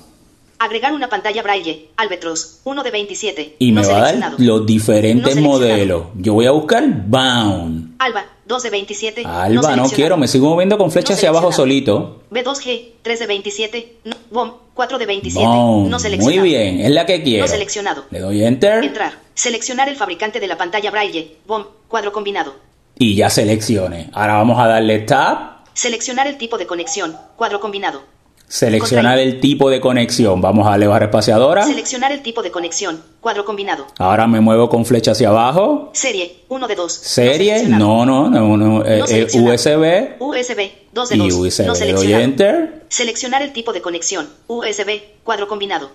Agregar 0.59 0.93
una 0.95 1.09
pantalla 1.09 1.43
braille. 1.43 1.89
Albatros. 1.97 2.61
1 2.65 2.83
de 2.83 2.91
27. 2.91 3.57
Y 3.59 3.71
me 3.71 3.83
No 3.83 3.89
va 3.91 3.97
a 3.99 4.13
dar 4.15 4.35
los 4.39 4.67
diferentes 4.67 5.37
No 5.37 5.43
modelos. 5.43 6.05
Yo 6.17 6.33
voy 6.33 6.47
a 6.47 6.51
buscar 6.53 6.85
Bound. 7.07 7.95
Alba. 7.99 8.25
2 8.47 8.63
de 8.63 8.71
27. 8.71 9.23
Alba, 9.27 9.77
no, 9.77 9.91
quiero, 9.91 10.17
me 10.17 10.27
sigo 10.27 10.49
moviendo 10.49 10.79
con 10.79 10.91
flecha 10.91 11.13
hacia 11.13 11.29
abajo 11.29 11.53
solito. 11.53 12.23
B2G. 12.31 12.93
3 13.03 13.19
de 13.19 13.27
27. 13.27 13.97
No, 14.05 14.17
BOM. 14.31 14.53
4 14.73 14.99
de 14.99 15.07
27. 15.07 15.47
Boom, 15.47 15.91
No 15.91 15.99
seleccionado. 15.99 16.41
Muy 16.41 16.49
bien, 16.49 16.81
es 16.81 16.91
la 16.93 17.05
que 17.05 17.23
quiero. 17.23 17.45
No 17.45 17.49
seleccionado. 17.49 18.05
Le 18.11 18.21
doy 18.21 18.43
enter 18.43 18.83
Entrar. 18.83 19.13
Seleccionar 19.35 19.89
el 19.91 19.97
fabricante 19.97 20.41
de 20.41 20.47
la 20.47 20.57
pantalla 20.57 20.91
braille. 20.91 21.37
BOM. 21.47 21.65
Cuadro 21.89 22.11
combinado. 22.13 22.55
Y 22.99 23.15
ya 23.15 23.31
seleccione. 23.31 24.11
Ahora 24.13 24.35
vamos 24.35 24.59
a 24.61 24.67
darle 24.67 25.01
tab, 25.01 25.59
Seleccionar 25.79 26.27
el 26.27 26.39
tipo 26.39 26.59
de 26.59 26.67
conexión. 26.67 27.17
Cuadro 27.37 27.61
combinado. 27.61 28.03
seleccionar 28.49 29.17
el 29.21 29.39
tipo 29.39 29.71
de 29.71 29.81
conexión. 29.81 30.41
Vamos 30.41 30.67
a 30.67 30.71
darle 30.71 30.89
barra 30.89 31.05
espaciadora. 31.05 31.63
Seleccionar 31.63 32.11
el 32.11 32.21
tipo 32.21 32.43
de 32.43 32.51
conexión. 32.51 33.01
Cuadro 33.21 33.45
combinado. 33.45 33.87
Ahora 33.97 34.27
me 34.27 34.41
muevo 34.41 34.69
con 34.69 34.85
flecha 34.85 35.13
hacia 35.13 35.29
abajo. 35.29 35.91
Serie. 35.93 36.43
1 36.49 36.67
de 36.67 36.75
2. 36.75 36.93
Serie, 36.93 37.63
no, 37.69 38.05
no, 38.05 38.29
no, 38.29 38.57
no, 38.57 38.85
eh, 38.85 38.99
No 38.99 39.07
eh. 39.07 39.27
USB 39.31 40.17
USB. 40.19 40.73
2 40.93 41.09
de 41.11 41.17
y 41.17 41.29
2. 41.29 41.33
USB. 41.35 41.67
No 41.67 41.75
le 41.75 41.93
doy 41.93 42.13
enter. 42.13 42.85
Seleccionar 42.89 43.43
el 43.43 43.53
tipo 43.53 43.73
de 43.73 43.81
conexión. 43.81 44.29
USB. 44.49 45.01
Cuadro 45.23 45.47
combinado. 45.47 45.93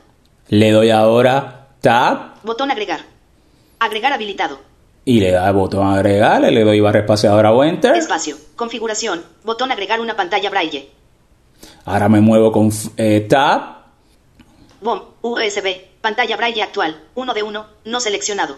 Le 0.47 0.71
doy 0.71 0.91
ahora 0.91 1.67
tab 1.81 2.41
Botón 2.43 2.71
agregar. 2.71 3.01
Agregar 3.79 4.13
habilitado. 4.13 4.59
Y 5.05 5.19
le 5.19 5.31
da 5.31 5.47
el 5.47 5.53
botón 5.53 5.87
agregar. 5.87 6.41
Le 6.41 6.63
doy 6.63 6.79
barra 6.79 6.99
espaciadora 6.99 7.51
o 7.51 7.63
enter. 7.63 7.95
Espacio. 7.95 8.37
Configuración. 8.55 9.23
Botón 9.43 9.71
agregar 9.71 9.99
una 9.99 10.15
pantalla 10.15 10.49
braille. 10.49 10.89
Ahora 11.85 12.09
me 12.09 12.21
muevo 12.21 12.51
con 12.51 12.69
eh, 12.97 13.21
tab 13.29 13.83
BOM. 14.81 15.01
USB. 15.21 15.77
Pantalla 16.01 16.35
braille 16.35 16.61
actual. 16.63 17.01
1 17.15 17.33
de 17.33 17.43
1. 17.43 17.65
No 17.85 17.99
seleccionado. 17.99 18.57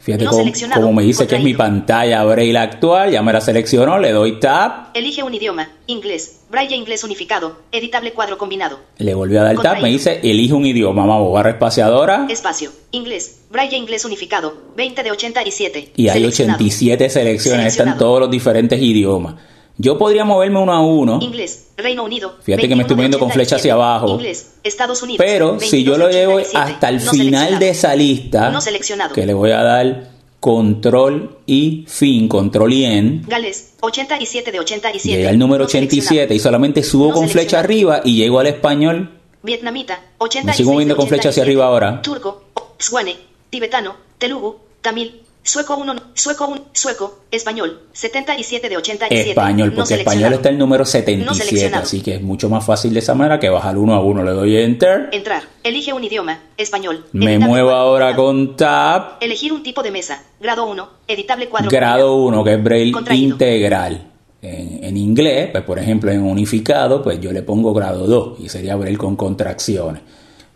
Fíjate 0.00 0.24
No 0.24 0.30
cómo, 0.30 0.52
cómo 0.74 0.92
me 0.92 1.02
dice 1.02 1.26
que 1.26 1.36
es 1.36 1.42
mi 1.42 1.54
pantalla 1.54 2.22
braille 2.24 2.56
actual. 2.56 3.10
Ya 3.10 3.22
me 3.22 3.32
la 3.32 3.40
seleccionó. 3.40 3.98
Le 3.98 4.12
doy 4.12 4.38
tab. 4.40 4.90
Elige 4.94 5.22
un 5.22 5.34
idioma. 5.34 5.68
Inglés. 5.86 6.40
Braille 6.50 6.76
inglés 6.76 7.04
unificado. 7.04 7.58
Editable 7.72 8.12
cuadro 8.12 8.38
combinado. 8.38 8.78
Le 8.98 9.14
volví 9.14 9.36
a 9.36 9.42
dar 9.42 9.56
tab. 9.56 9.56
Contraído. 9.56 9.82
Me 9.82 9.90
dice 9.90 10.20
elige 10.22 10.54
un 10.54 10.64
idioma. 10.64 11.04
Vamos, 11.04 11.32
barra 11.32 11.50
espaciadora. 11.50 12.26
Espacio. 12.30 12.70
Inglés. 12.92 13.40
Braille 13.50 13.76
inglés 13.76 14.04
unificado. 14.04 14.54
20 14.76 15.02
de 15.02 15.10
87. 15.10 15.92
Y 15.96 16.08
hay 16.08 16.20
Seleccionado. 16.20 16.56
87 16.56 17.10
selecciones. 17.10 17.66
Están 17.66 17.98
todos 17.98 18.20
los 18.20 18.30
diferentes 18.30 18.80
idiomas. 18.80 19.34
Yo 19.80 19.96
podría 19.96 20.24
moverme 20.24 20.58
uno 20.60 20.72
a 20.72 20.80
uno. 20.80 21.18
Inglés. 21.22 21.68
Reino 21.76 22.02
Unido. 22.04 22.34
Fíjate 22.42 22.62
que 22.62 22.74
me 22.74 22.82
21 22.82 22.82
estoy 22.82 22.96
moviendo 22.96 23.18
con 23.20 23.30
flecha 23.30 23.56
hacia 23.56 23.74
87. 23.76 23.82
abajo. 24.02 24.14
Inglés. 24.16 24.54
Estados 24.64 25.02
Unidos. 25.02 25.24
Pero 25.24 25.60
si 25.60 25.84
yo 25.84 25.92
22 25.92 25.98
lo 25.98 26.10
llevo 26.10 26.32
87. 26.34 26.58
hasta 26.74 26.88
el 26.88 27.04
No 27.04 27.10
final 27.12 27.58
de 27.60 27.68
esa 27.68 27.94
lista, 27.94 28.50
No 28.50 28.60
seleccionado. 28.60 29.14
que 29.14 29.24
le 29.24 29.34
voy 29.34 29.52
a 29.52 29.62
dar 29.62 30.10
control 30.40 31.38
y 31.46 31.84
fin, 31.88 32.26
control 32.28 32.72
y 32.72 32.84
en, 32.84 33.22
Gales. 33.28 33.74
87 33.80 34.50
de 34.52 34.58
87. 34.60 35.16
llega 35.16 35.30
al 35.30 35.38
número 35.38 35.64
No 35.64 35.70
seleccionado. 35.70 36.06
87 36.08 36.34
y 36.34 36.38
solamente 36.40 36.82
subo 36.82 37.12
con 37.12 37.28
flecha 37.28 37.60
arriba 37.60 38.00
y 38.04 38.16
llego 38.16 38.40
al 38.40 38.48
español. 38.48 39.10
Vietnamita. 39.42 40.00
86 40.18 40.44
Me 40.46 40.52
sigo 40.56 40.72
moviendo 40.72 40.96
con 40.96 41.06
flecha 41.06 41.28
hacia 41.28 41.42
87. 41.44 41.50
arriba 41.50 41.66
ahora. 41.66 42.02
Turco. 42.02 42.42
Swane. 42.78 43.14
Tibetano. 43.50 43.94
Telugu. 44.18 44.56
Tamil. 44.80 45.22
Sueco 45.48 45.76
1. 45.78 45.94
Sueco 46.12 46.46
1. 46.48 46.60
Sueco. 46.74 47.20
Español. 47.30 47.80
77 47.92 48.68
de 48.68 48.76
87. 48.76 49.30
Español, 49.30 49.70
No 49.70 49.76
porque 49.76 49.94
español 49.94 50.04
seleccionado. 50.10 50.34
está 50.34 50.48
el 50.50 50.58
número 50.58 50.82
No 50.82 50.86
77, 50.86 51.44
seleccionado. 51.48 51.82
así 51.84 52.00
que 52.02 52.14
es 52.16 52.22
mucho 52.22 52.50
más 52.50 52.66
fácil 52.66 52.92
de 52.92 52.98
esa 52.98 53.14
manera 53.14 53.40
que 53.40 53.48
bajar 53.48 53.78
uno 53.78 53.94
a 53.94 54.00
uno. 54.02 54.22
Le 54.22 54.32
doy 54.32 54.56
enter. 54.58 55.08
Entrar. 55.10 55.44
Elige 55.64 55.94
un 55.94 56.04
idioma. 56.04 56.38
Español. 56.58 57.06
Me 57.12 57.38
muevo 57.38 57.68
cuadro 57.70 57.82
ahora 57.82 58.14
con 58.14 58.56
tab, 58.56 59.16
Elegir 59.22 59.54
un 59.54 59.62
tipo 59.62 59.82
de 59.82 59.90
mesa. 59.90 60.22
Grado 60.38 60.66
1. 60.66 60.88
Editable 61.08 61.48
cuadro 61.48 61.70
grado 61.70 62.16
1, 62.16 62.44
que 62.44 62.52
es 62.52 62.62
braille 62.62 62.92
Contraído. 62.92 63.32
integral. 63.32 64.04
En, 64.42 64.84
en 64.84 64.96
inglés, 64.98 65.48
pues 65.50 65.64
por 65.64 65.78
ejemplo 65.78 66.10
en 66.12 66.20
unificado, 66.22 67.02
pues 67.02 67.20
yo 67.20 67.32
le 67.32 67.42
pongo 67.42 67.72
grado 67.72 68.06
2 68.06 68.40
y 68.40 68.50
sería 68.50 68.76
braille 68.76 68.98
con 68.98 69.16
contracciones. 69.16 70.02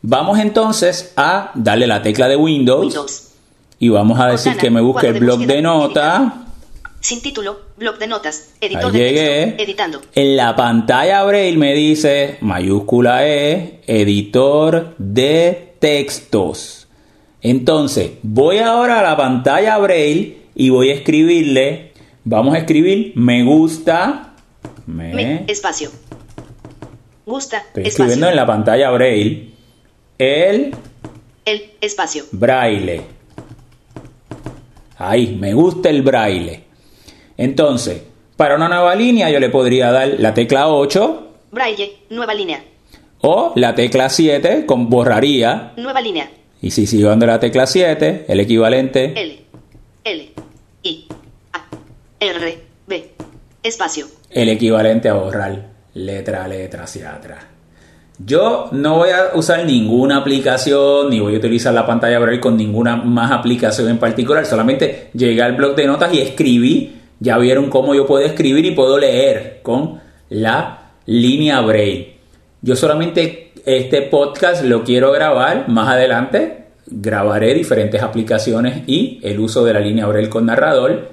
Vamos 0.02 0.38
entonces 0.38 1.14
a 1.16 1.50
darle 1.55 1.87
la 1.87 2.02
tecla 2.02 2.28
de 2.28 2.37
Windows, 2.37 2.85
Windows. 2.85 3.28
Y 3.83 3.88
vamos 3.88 4.21
a 4.21 4.29
decir 4.29 4.57
que 4.57 4.71
me 4.71 4.81
busque 4.81 5.09
el 5.09 5.18
blog 5.18 5.40
de 5.40 5.61
notas. 5.61 6.33
Sin 7.01 7.21
título. 7.21 7.59
Blog 7.77 7.99
de 7.99 8.07
notas. 8.07 8.55
Editor 8.61 8.85
Ahí 8.85 8.92
de 8.92 8.99
llegué. 9.09 9.45
texto. 9.47 9.62
Editando. 9.64 10.01
En 10.14 10.37
la 10.37 10.55
pantalla 10.55 11.25
braille 11.25 11.57
me 11.59 11.75
dice 11.75 12.38
mayúscula 12.42 13.27
E, 13.27 13.81
editor 13.88 14.95
de 14.99 15.75
textos. 15.81 16.87
Entonces, 17.40 18.12
voy 18.23 18.59
ahora 18.59 19.01
a 19.01 19.03
la 19.03 19.16
pantalla 19.16 19.77
braille 19.79 20.42
y 20.55 20.68
voy 20.71 20.90
a 20.90 20.95
escribirle, 20.95 21.90
vamos 22.23 22.55
a 22.55 22.59
escribir 22.59 23.14
me 23.16 23.42
gusta, 23.42 24.35
me, 24.87 25.12
Me. 25.12 25.45
Espacio. 25.49 25.90
Gusta. 27.27 27.57
estoy 27.57 27.83
Espacio. 27.83 27.88
escribiendo 28.05 28.29
en 28.29 28.37
la 28.37 28.47
pantalla 28.47 28.90
braille 28.92 29.51
el 30.18 30.73
El. 31.45 31.71
Espacio. 31.81 32.27
braille. 32.31 33.03
Ahí, 35.08 35.36
me 35.38 35.52
gusta 35.52 35.90
el 35.90 36.02
braille. 36.02 36.64
Entonces, 37.36 38.02
para 38.36 38.54
una 38.56 38.68
nueva 38.68 38.94
línea 38.94 39.30
yo 39.30 39.40
le 39.40 39.50
podría 39.50 39.90
dar 39.90 40.08
la 40.18 40.32
tecla 40.32 40.68
8 40.68 41.28
Braille. 41.50 41.98
Nueva 42.10 42.34
línea. 42.34 42.62
O 43.20 43.52
la 43.56 43.74
tecla 43.74 44.08
7 44.08 44.64
con 44.64 44.88
borraría. 44.88 45.72
Nueva 45.76 46.00
línea. 46.00 46.30
Y 46.60 46.70
si 46.70 46.86
sigo 46.86 47.08
dando 47.08 47.26
la 47.26 47.40
tecla 47.40 47.66
7, 47.66 48.26
el 48.28 48.40
equivalente. 48.40 49.12
L. 49.16 49.38
L. 50.04 50.32
I. 50.82 51.08
A. 51.52 51.66
R. 52.20 52.58
B. 52.86 53.10
Espacio. 53.62 54.06
El 54.30 54.48
equivalente 54.48 55.08
a 55.08 55.14
borrar 55.14 55.68
letra 55.94 56.44
a 56.44 56.48
letra 56.48 56.84
hacia 56.84 57.14
atrás. 57.14 57.44
Yo 58.24 58.68
no 58.72 58.98
voy 58.98 59.11
a 59.11 59.35
usar 59.35 59.64
ninguna 59.64 60.18
aplicación, 60.18 61.11
ni 61.11 61.18
voy 61.18 61.35
a 61.35 61.38
utilizar 61.38 61.72
la 61.72 61.87
pantalla 61.87 62.18
braille 62.18 62.40
con 62.40 62.56
ninguna 62.56 62.96
más 62.96 63.32
aplicación 63.32 63.88
en 63.88 63.98
particular. 63.98 64.44
Solamente 64.44 65.08
llegué 65.14 65.42
al 65.42 65.56
blog 65.56 65.74
de 65.74 65.87
notas 65.87 66.12
y 66.12 66.20
escribí. 66.20 67.00
Ya 67.18 67.38
vieron 67.38 67.70
cómo 67.70 67.94
yo 67.94 68.06
puedo 68.06 68.24
escribir 68.24 68.64
y 68.64 68.72
puedo 68.72 68.98
leer 68.98 69.61
con 69.62 70.00
la 70.28 70.90
línea 71.06 71.61
braille. 71.62 72.16
Yo 72.61 72.76
solamente 72.76 73.52
este 73.64 74.02
podcast 74.02 74.62
lo 74.64 74.85
quiero 74.85 75.11
grabar 75.11 75.68
más 75.68 75.88
adelante. 75.88 76.66
Grabaré 76.87 77.54
diferentes 77.54 78.02
aplicaciones 78.02 78.82
y 78.87 79.20
el 79.22 79.40
uso 79.40 79.64
de 79.64 79.72
la 79.72 79.80
línea 79.80 80.06
braille 80.06 80.28
con 80.28 80.46
narrador 80.46 81.08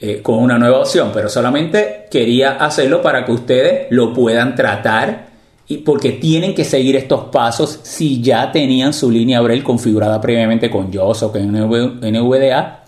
eh, 0.00 0.20
con 0.22 0.38
una 0.38 0.58
nueva 0.58 0.80
opción. 0.80 1.12
Pero 1.14 1.28
solamente 1.28 2.06
quería 2.10 2.52
hacerlo 2.52 3.00
para 3.00 3.24
que 3.24 3.32
ustedes 3.32 3.86
lo 3.90 4.12
puedan 4.12 4.54
tratar 4.54 5.29
y 5.70 5.78
porque 5.78 6.10
tienen 6.10 6.52
que 6.52 6.64
seguir 6.64 6.96
estos 6.96 7.26
pasos 7.26 7.78
si 7.84 8.20
ya 8.20 8.50
tenían 8.50 8.92
su 8.92 9.08
línea 9.08 9.40
Braille 9.40 9.62
configurada 9.62 10.20
previamente 10.20 10.68
con 10.68 10.92
JOS 10.92 11.22
o 11.22 11.30
con 11.30 11.52
NVDA. 11.52 12.84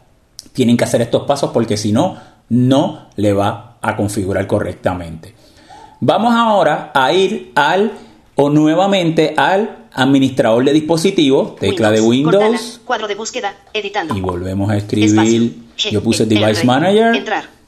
Tienen 0.53 0.77
que 0.77 0.83
hacer 0.83 1.01
estos 1.01 1.23
pasos 1.23 1.53
porque 1.53 1.77
si 1.77 1.93
no, 1.93 2.17
no 2.49 3.07
le 3.15 3.35
va 3.35 3.79
a 3.81 3.97
configurar 3.97 4.49
correctamente. 4.49 5.33
Vamos 6.01 6.35
ahora 6.35 6.91
a 6.93 7.13
ir 7.13 7.53
al 7.55 7.93
o 8.35 8.51
nuevamente 8.51 9.35
al 9.37 9.87
administrador 9.93 10.65
de 10.65 10.73
dispositivos, 10.73 11.55
tecla 11.55 11.93
de 11.93 12.01
Windows, 12.01 12.81
cuadro 12.85 13.07
de 13.07 13.15
búsqueda, 13.15 13.55
editando. 13.73 14.17
Y 14.17 14.21
volvemos 14.21 14.69
a 14.69 14.77
escribir. 14.77 15.55
Yo 15.77 16.03
puse 16.03 16.27
Device 16.27 16.65
Manager. 16.65 17.15
Entrar. 17.15 17.62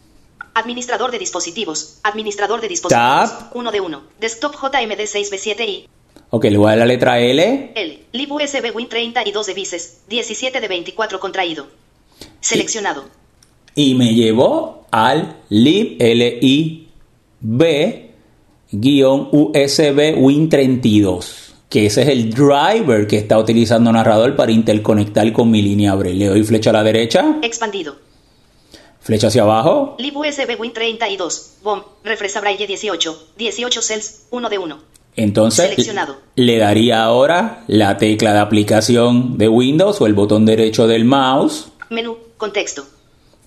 Administrador 0.55 1.11
de 1.11 1.19
dispositivos. 1.19 1.99
Administrador 2.03 2.61
de 2.61 2.69
dispositivos. 2.69 3.31
Tab. 3.31 3.51
1 3.55 3.73
de 3.73 3.81
1. 3.81 4.03
Desktop 4.21 4.55
JMD 4.55 5.01
6B7i. 5.01 5.87
Ok, 6.31 6.45
le 6.45 6.57
voy 6.57 6.67
a 6.67 6.71
dar 6.71 6.79
la 6.79 6.87
letra 6.87 7.19
L. 7.19 7.73
L. 7.75 8.05
Lib 8.13 8.33
USB 8.33 8.75
Win 8.75 8.89
32 8.89 9.47
de 9.47 9.55
bises. 9.55 9.99
17 10.09 10.61
de 10.61 10.69
24 10.69 11.21
contraído. 11.21 11.67
Seleccionado. 12.41 13.05
Y 13.75 13.95
me 13.95 14.15
llevó 14.15 14.87
al 14.91 15.37
lib 15.49 15.97
LIB 16.01 16.87
USB 18.73 20.15
Win 20.17 20.49
32 20.49 21.45
que 21.75 21.87
ese 21.87 22.03
es 22.03 22.09
el 22.09 22.31
driver 22.31 23.05
que 23.09 23.17
está 23.17 23.37
utilizando 23.37 23.91
narrador 23.91 24.37
para 24.37 24.53
interconectar 24.53 25.33
con 25.33 25.51
mi 25.51 25.61
línea 25.61 25.93
Braille. 25.97 26.21
Le 26.21 26.27
doy 26.27 26.45
flecha 26.45 26.71
a 26.71 26.73
la 26.73 26.85
derecha. 26.85 27.41
Expandido. 27.43 27.97
Flecha 29.05 29.29
hacia 29.29 29.43
abajo. 29.43 29.95
Lib 29.99 30.17
USB 30.17 30.59
Win 30.59 30.73
32. 30.73 31.59
BOM. 31.63 31.83
Refresca 32.03 32.41
Braille 32.41 32.67
18. 32.67 33.29
18 33.37 33.83
cells. 33.83 34.23
1 34.31 34.49
de 34.49 34.59
1. 34.59 34.79
Entonces 35.17 35.69
Seleccionado. 35.71 36.17
le 36.35 36.59
daría 36.59 37.05
ahora 37.05 37.63
la 37.69 37.99
tecla 37.99 38.33
de 38.33 38.41
aplicación 38.41 39.39
de 39.39 39.49
Windows 39.49 40.01
o 40.01 40.07
el 40.07 40.15
botón 40.15 40.45
derecho 40.47 40.87
del 40.89 41.05
mouse. 41.05 41.69
Menú. 41.91 42.17
Contexto. 42.37 42.85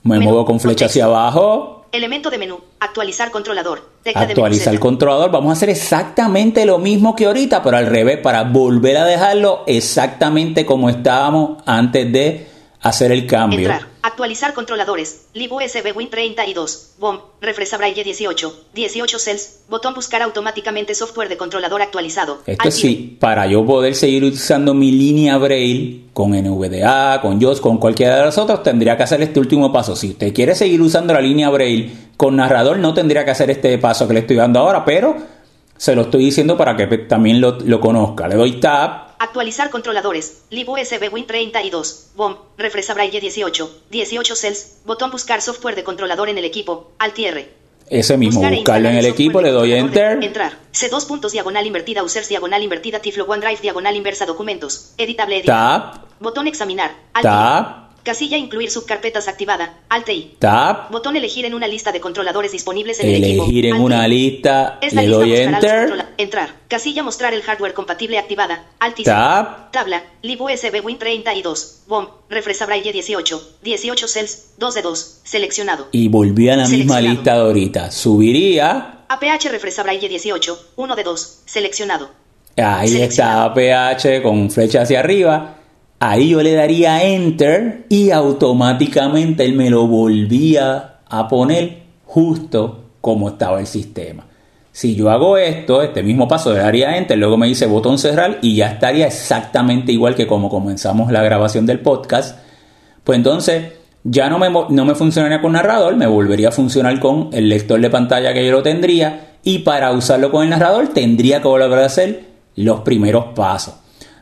Me 0.04 0.17
Menú, 0.20 0.30
muevo 0.30 0.46
con 0.46 0.60
flecha 0.60 0.86
contexto. 0.86 0.86
hacia 0.86 1.06
abajo. 1.06 1.86
Elemento 1.91 2.30
de 2.30 2.38
menú. 2.38 2.60
Actualizar 2.80 3.32
controlador. 3.32 3.82
Tecla 4.04 4.22
de 4.22 4.28
menú 4.28 4.39
Actualizar 4.41 4.74
el 4.74 4.78
Z. 4.80 4.82
controlador. 4.82 5.32
Vamos 5.32 5.50
a 5.50 5.54
hacer 5.54 5.70
exactamente 5.70 6.65
lo 6.65 6.78
mismo 6.78 7.15
que 7.15 7.26
ahorita, 7.26 7.63
pero 7.63 7.78
al 7.78 7.88
revés, 7.88 8.20
para 8.20 8.43
volver 8.43 8.98
a 8.98 9.06
dejarlo 9.06 9.63
exactamente 9.67 10.65
como 10.65 10.89
estábamos 10.89 11.63
antes 11.65 12.12
de 12.13 12.48
hacer 12.82 13.12
el 13.12 13.26
cambio. 13.26 13.60
Entrar. 13.72 13.88
Actualizar 14.08 14.54
controladores. 14.54 15.28
Lib 15.34 15.52
USB 15.52 15.93
Win 15.93 16.10
32. 16.10 16.93
BOM. 16.98 17.20
Refresca 17.41 17.76
Braille 17.76 18.06
18. 18.06 18.67
18 18.74 19.20
cells. 19.20 19.60
Botón 19.67 19.93
buscar 19.93 20.22
automáticamente 20.22 20.96
software 20.96 21.28
de 21.28 21.36
controlador 21.36 21.82
actualizado. 21.82 22.38
Esto 22.46 22.72
sí, 22.72 23.17
para 23.20 23.46
yo 23.48 23.65
poder 23.65 23.96
seguir 23.96 24.24
utilizando 24.24 24.74
mi 24.74 24.93
línea 24.93 25.38
Braille 25.38 26.06
con 26.13 26.32
NVDA, 26.32 27.20
con 27.20 27.41
JOS, 27.41 27.60
con 27.60 27.80
cualquiera 27.80 28.20
de 28.20 28.24
los 28.24 28.38
otros, 28.38 28.63
tendría 28.63 28.96
que 28.96 29.04
hacer 29.04 29.22
este 29.22 29.41
último 29.41 29.74
paso. 29.74 29.93
Si 29.93 30.12
usted 30.12 30.34
quiere 30.34 30.56
seguir 30.56 30.82
usando 30.82 31.13
la 31.13 31.20
línea 31.20 31.50
Braille 31.50 31.91
con 32.15 32.38
narrador, 32.38 32.78
no 32.78 32.93
tendría 32.93 33.26
que 33.26 33.32
hacer 33.32 33.52
este 33.52 33.78
paso 33.78 34.08
que 34.08 34.13
le 34.13 34.22
estoy 34.22 34.38
dando 34.38 34.62
ahora, 34.62 34.86
pero 34.86 35.17
se 35.76 35.93
lo 35.93 36.04
estoy 36.04 36.24
diciendo 36.24 36.56
para 36.56 36.78
que 36.78 36.88
también 37.00 37.41
lo, 37.41 37.60
lo 37.60 37.82
conozca. 37.82 38.30
Le 38.30 38.36
doy 38.36 38.54
Tab, 38.54 39.07
Actualizar 39.19 39.69
controladores. 39.69 40.43
Lib 40.49 40.69
USB 40.69 41.12
Win 41.12 41.25
32. 41.25 42.12
BOM. 42.15 42.36
Refresca 42.58 42.93
Braille 42.93 43.19
18. 43.19 43.84
18 43.89 44.36
cells. 44.36 44.77
Botón 44.86 45.12
buscar 45.12 45.41
software 45.41 45.75
de 45.75 45.84
controlador 45.84 46.30
en 46.30 46.38
el 46.38 46.45
equipo. 46.45 46.91
Alt 46.99 47.17
R. 47.19 47.49
ese 47.89 48.17
mismo, 48.17 48.41
Buscar 48.41 48.53
e 48.53 48.58
buscarlo 48.58 48.89
en 48.89 48.95
el 48.97 49.06
equipo, 49.06 49.41
le 49.41 49.51
doy 49.51 49.73
Enter. 49.73 50.23
Entrar. 50.23 50.58
C2 50.73 51.08
puntos 51.08 51.32
diagonal 51.32 51.65
invertida 51.65 52.03
users 52.03 52.27
diagonal 52.27 52.62
invertida 52.62 52.99
Tiflo 52.99 53.25
OneDrive 53.25 53.62
diagonal 53.62 53.95
inversa 53.95 54.25
documentos. 54.25 54.93
Editable 54.97 55.38
editar. 55.38 55.91
Tab, 55.93 56.06
Botón 56.19 56.47
examinar. 56.47 56.95
Alt. 57.13 57.23
Tab, 57.23 57.87
Casilla 58.08 58.38
incluir 58.38 58.72
subcarpetas 58.72 59.28
activada. 59.28 59.80
Alt 59.89 60.08
I. 60.08 60.36
Tab, 60.39 60.89
Botón 60.91 61.17
elegir 61.17 61.43
en 61.43 61.54
una 61.54 61.67
lista 61.67 61.91
de 61.91 62.00
controladores 62.00 62.54
disponibles 62.54 63.02
en 63.02 63.10
el 63.10 63.22
equipo. 63.22 63.43
elegir 63.43 63.65
en 63.65 63.74
Alt 63.74 63.84
una 63.84 64.08
I. 64.08 64.10
lista, 64.10 64.80
Esta 64.82 65.02
le 65.02 65.08
lista 65.10 65.17
doy 65.17 65.36
Enter. 65.36 66.06
Entrar. 66.17 66.56
Casilla 66.70 67.04
mostrar 67.04 67.34
el 67.34 67.41
hardware 67.41 67.74
compatible 67.74 68.17
activada. 68.17 68.63
Alt 68.80 69.02
y 69.02 69.04
Tab. 69.04 69.72
Tabla. 69.72 70.04
Lib 70.22 70.41
USB 70.41 70.80
Win 70.86 70.98
32. 70.98 71.82
BOM. 71.86 72.08
Refresca 72.30 72.65
Braille 72.65 72.93
18. 72.93 73.58
18 73.63 74.08
cells. 74.08 74.52
2 74.58 74.74
de 74.76 74.82
2. 74.84 75.20
Seleccionado. 75.26 75.89
Y 75.91 76.08
volví 76.08 76.48
a 76.48 76.56
la 76.56 76.67
misma 76.70 77.02
lista 77.02 77.34
de 77.34 77.41
ahorita. 77.41 77.91
Subiría, 77.91 79.04
APH 79.10 79.50
Refresca 79.52 79.84
Braille 79.84 80.08
18. 80.08 80.67
1 80.78 80.96
de 80.96 81.04
2. 81.04 81.39
Seleccionado. 81.46 82.10
ahí 82.56 83.02
está 83.02 83.54
PH 83.54 84.24
con 84.24 84.50
flecha 84.50 84.84
hacia 84.84 85.02
arriba. 85.02 85.56
Ahí 85.99 86.29
yo 86.29 86.43
le 86.43 86.53
daría 86.53 87.03
Enter 87.03 87.86
y 87.89 88.12
automáticamente 88.12 89.45
él 89.45 89.53
me 89.53 89.69
lo 89.69 89.88
volvía 89.88 90.99
a 91.07 91.27
poner 91.27 91.79
justo 92.05 92.83
como 93.01 93.29
estaba 93.29 93.60
el 93.60 93.67
sistema. 93.67 94.25
Si 94.71 94.93
yo 94.93 95.10
hago 95.10 95.38
esto, 95.38 95.81
este 95.81 96.03
mismo 96.03 96.27
paso 96.27 96.53
le 96.53 96.60
daría 96.60 96.97
Enter, 96.97 97.17
luego 97.17 97.36
me 97.36 97.47
dice 97.47 97.65
botón 97.65 97.97
cerrar 97.97 98.38
y 98.43 98.55
ya 98.55 98.73
estaría 98.73 99.07
exactamente 99.07 99.91
igual 99.91 100.13
que 100.13 100.27
como 100.27 100.49
comenzamos 100.49 101.12
la 101.12 101.23
grabación 101.23 101.65
del 101.65 101.79
podcast. 101.79 102.38
Pues 103.03 103.17
entonces 103.17 103.73
ya 104.03 104.29
no 104.29 104.38
me, 104.38 104.49
no 104.51 104.86
me 104.86 104.93
funcionaría 104.93 105.41
con 105.41 105.53
narrador, 105.53 105.95
me 105.95 106.05
volvería 106.05 106.49
a 106.49 106.51
funcionar 106.51 106.99
con 106.99 107.29
el 107.33 107.49
lector 107.49 107.81
de 107.81 107.89
pantalla 107.89 108.36
que 108.36 108.45
yo 108.45 108.51
lo 108.51 108.62
tendría 108.62 109.38
y 109.43 109.60
para 109.60 109.91
usarlo 109.93 110.29
con 110.29 110.43
el 110.43 110.51
narrador 110.51 110.89
tendría 110.89 111.41
que 111.41 111.47
volver 111.47 111.79
a 111.79 111.86
hacer 111.86 112.25
los 112.55 112.81
primeros 112.81 113.33
pasos. 113.33 113.75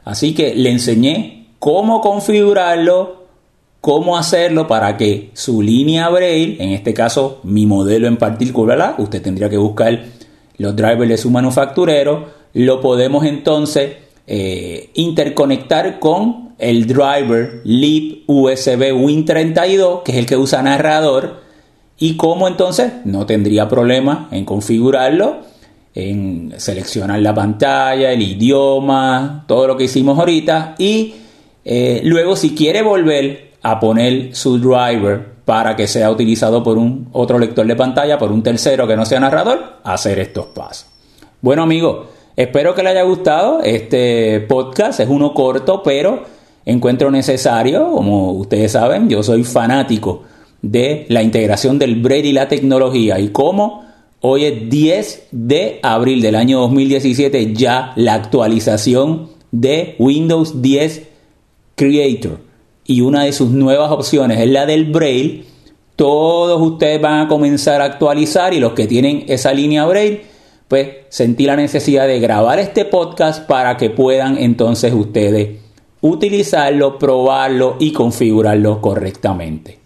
Así 0.06 0.34
que 0.34 0.56
le 0.56 0.72
enseñé 0.72 1.45
cómo 1.66 2.00
configurarlo, 2.00 3.24
cómo 3.82 4.20
hacerlo 4.20 4.68
para 4.68 4.98
que 4.98 5.32
su 5.34 5.64
línea 5.64 6.08
Braille, 6.10 6.64
en 6.64 6.70
este 6.70 6.94
caso 6.94 7.40
mi 7.42 7.66
modelo 7.66 8.08
en 8.08 8.18
particular, 8.18 8.94
usted 9.00 9.20
tendría 9.20 9.50
que 9.50 9.58
buscar 9.58 10.00
los 10.60 10.76
drivers 10.76 11.10
de 11.10 11.18
su 11.18 11.32
manufacturero, 11.32 12.28
lo 12.54 12.82
podemos 12.82 13.26
entonces 13.26 13.94
eh, 14.28 14.92
interconectar 14.94 15.98
con 15.98 16.54
el 16.60 16.86
driver 16.86 17.62
lib 17.64 18.26
USB 18.28 18.94
Win32, 18.94 20.04
que 20.04 20.12
es 20.12 20.18
el 20.20 20.28
que 20.28 20.38
usa 20.38 20.62
narrador, 20.62 21.42
y 21.98 22.16
cómo 22.16 22.48
entonces 22.48 22.92
no 23.06 23.26
tendría 23.26 23.68
problema 23.68 24.30
en 24.30 24.46
configurarlo, 24.46 25.38
en 25.96 26.54
seleccionar 26.58 27.22
la 27.22 27.34
pantalla, 27.34 28.12
el 28.12 28.22
idioma, 28.22 29.46
todo 29.48 29.66
lo 29.66 29.76
que 29.76 29.86
hicimos 29.86 30.20
ahorita, 30.20 30.76
y 30.78 31.16
eh, 31.66 32.02
luego 32.04 32.36
si 32.36 32.54
quiere 32.54 32.84
volver 32.84 33.54
a 33.64 33.80
poner 33.80 34.36
su 34.36 34.60
driver 34.60 35.34
para 35.46 35.76
que 35.76 35.88
sea 35.88 36.12
utilizado 36.12 36.62
por 36.62 36.78
un 36.78 37.10
otro 37.12 37.40
lector 37.40 37.66
de 37.66 37.76
pantalla, 37.76 38.20
por 38.20 38.32
un 38.32 38.44
tercero 38.44 38.88
que 38.88 38.96
no 38.96 39.06
sea 39.06 39.20
narrador, 39.20 39.80
hacer 39.84 40.20
estos 40.20 40.46
pasos. 40.48 40.86
Bueno 41.42 41.64
amigos, 41.64 42.08
espero 42.36 42.76
que 42.76 42.84
les 42.84 42.92
haya 42.92 43.04
gustado 43.04 43.62
este 43.64 44.42
podcast, 44.42 45.00
es 45.00 45.10
uno 45.10 45.34
corto, 45.34 45.82
pero 45.84 46.24
encuentro 46.66 47.10
necesario, 47.10 47.92
como 47.92 48.34
ustedes 48.34 48.72
saben, 48.72 49.10
yo 49.10 49.24
soy 49.24 49.44
fanático 49.44 50.24
de 50.62 51.06
la 51.10 51.24
integración 51.24 51.80
del 51.80 51.96
Braille 51.96 52.30
y 52.30 52.34
la 52.34 52.48
tecnología. 52.48 53.20
Y 53.20 53.30
cómo 53.30 53.86
hoy 54.22 54.46
es 54.46 54.70
10 54.70 55.28
de 55.32 55.80
abril 55.82 56.22
del 56.22 56.36
año 56.36 56.60
2017 56.60 57.54
ya 57.54 57.94
la 57.96 58.14
actualización 58.14 59.30
de 59.52 59.96
Windows 60.00 60.62
10 60.62 61.15
Creator 61.76 62.40
y 62.86 63.02
una 63.02 63.24
de 63.24 63.34
sus 63.34 63.50
nuevas 63.50 63.92
opciones 63.92 64.40
es 64.40 64.50
la 64.50 64.66
del 64.66 64.86
Braille, 64.86 65.44
todos 65.96 66.62
ustedes 66.62 67.02
van 67.02 67.26
a 67.26 67.28
comenzar 67.28 67.82
a 67.82 67.86
actualizar 67.86 68.54
y 68.54 68.60
los 68.60 68.74
que 68.74 68.88
tienen 68.88 69.26
esa 69.28 69.54
línea 69.54 69.86
Braille 69.86 70.22
pues 70.68 70.90
sentí 71.10 71.46
la 71.46 71.56
necesidad 71.56 72.08
de 72.08 72.20
grabar 72.20 72.58
este 72.60 72.86
podcast 72.86 73.48
para 73.48 73.78
que 73.78 73.92
puedan 73.92 74.38
entonces 74.38 74.94
ustedes 74.94 75.60
utilizarlo, 76.02 76.98
probarlo 76.98 77.76
y 77.80 77.92
configurarlo 77.92 78.82
correctamente. 78.82 79.80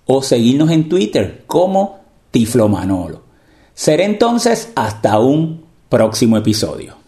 o 0.05 0.21
seguirnos 0.21 0.71
en 0.71 0.89
Twitter 0.89 1.45
como 1.47 1.99
Tiflo 2.31 2.67
Manolo. 2.67 3.21
Seré 3.73 4.03
entonces 4.03 4.73
hasta 4.75 5.17
un 5.19 5.63
próximo 5.87 6.35
episodio. 6.35 6.98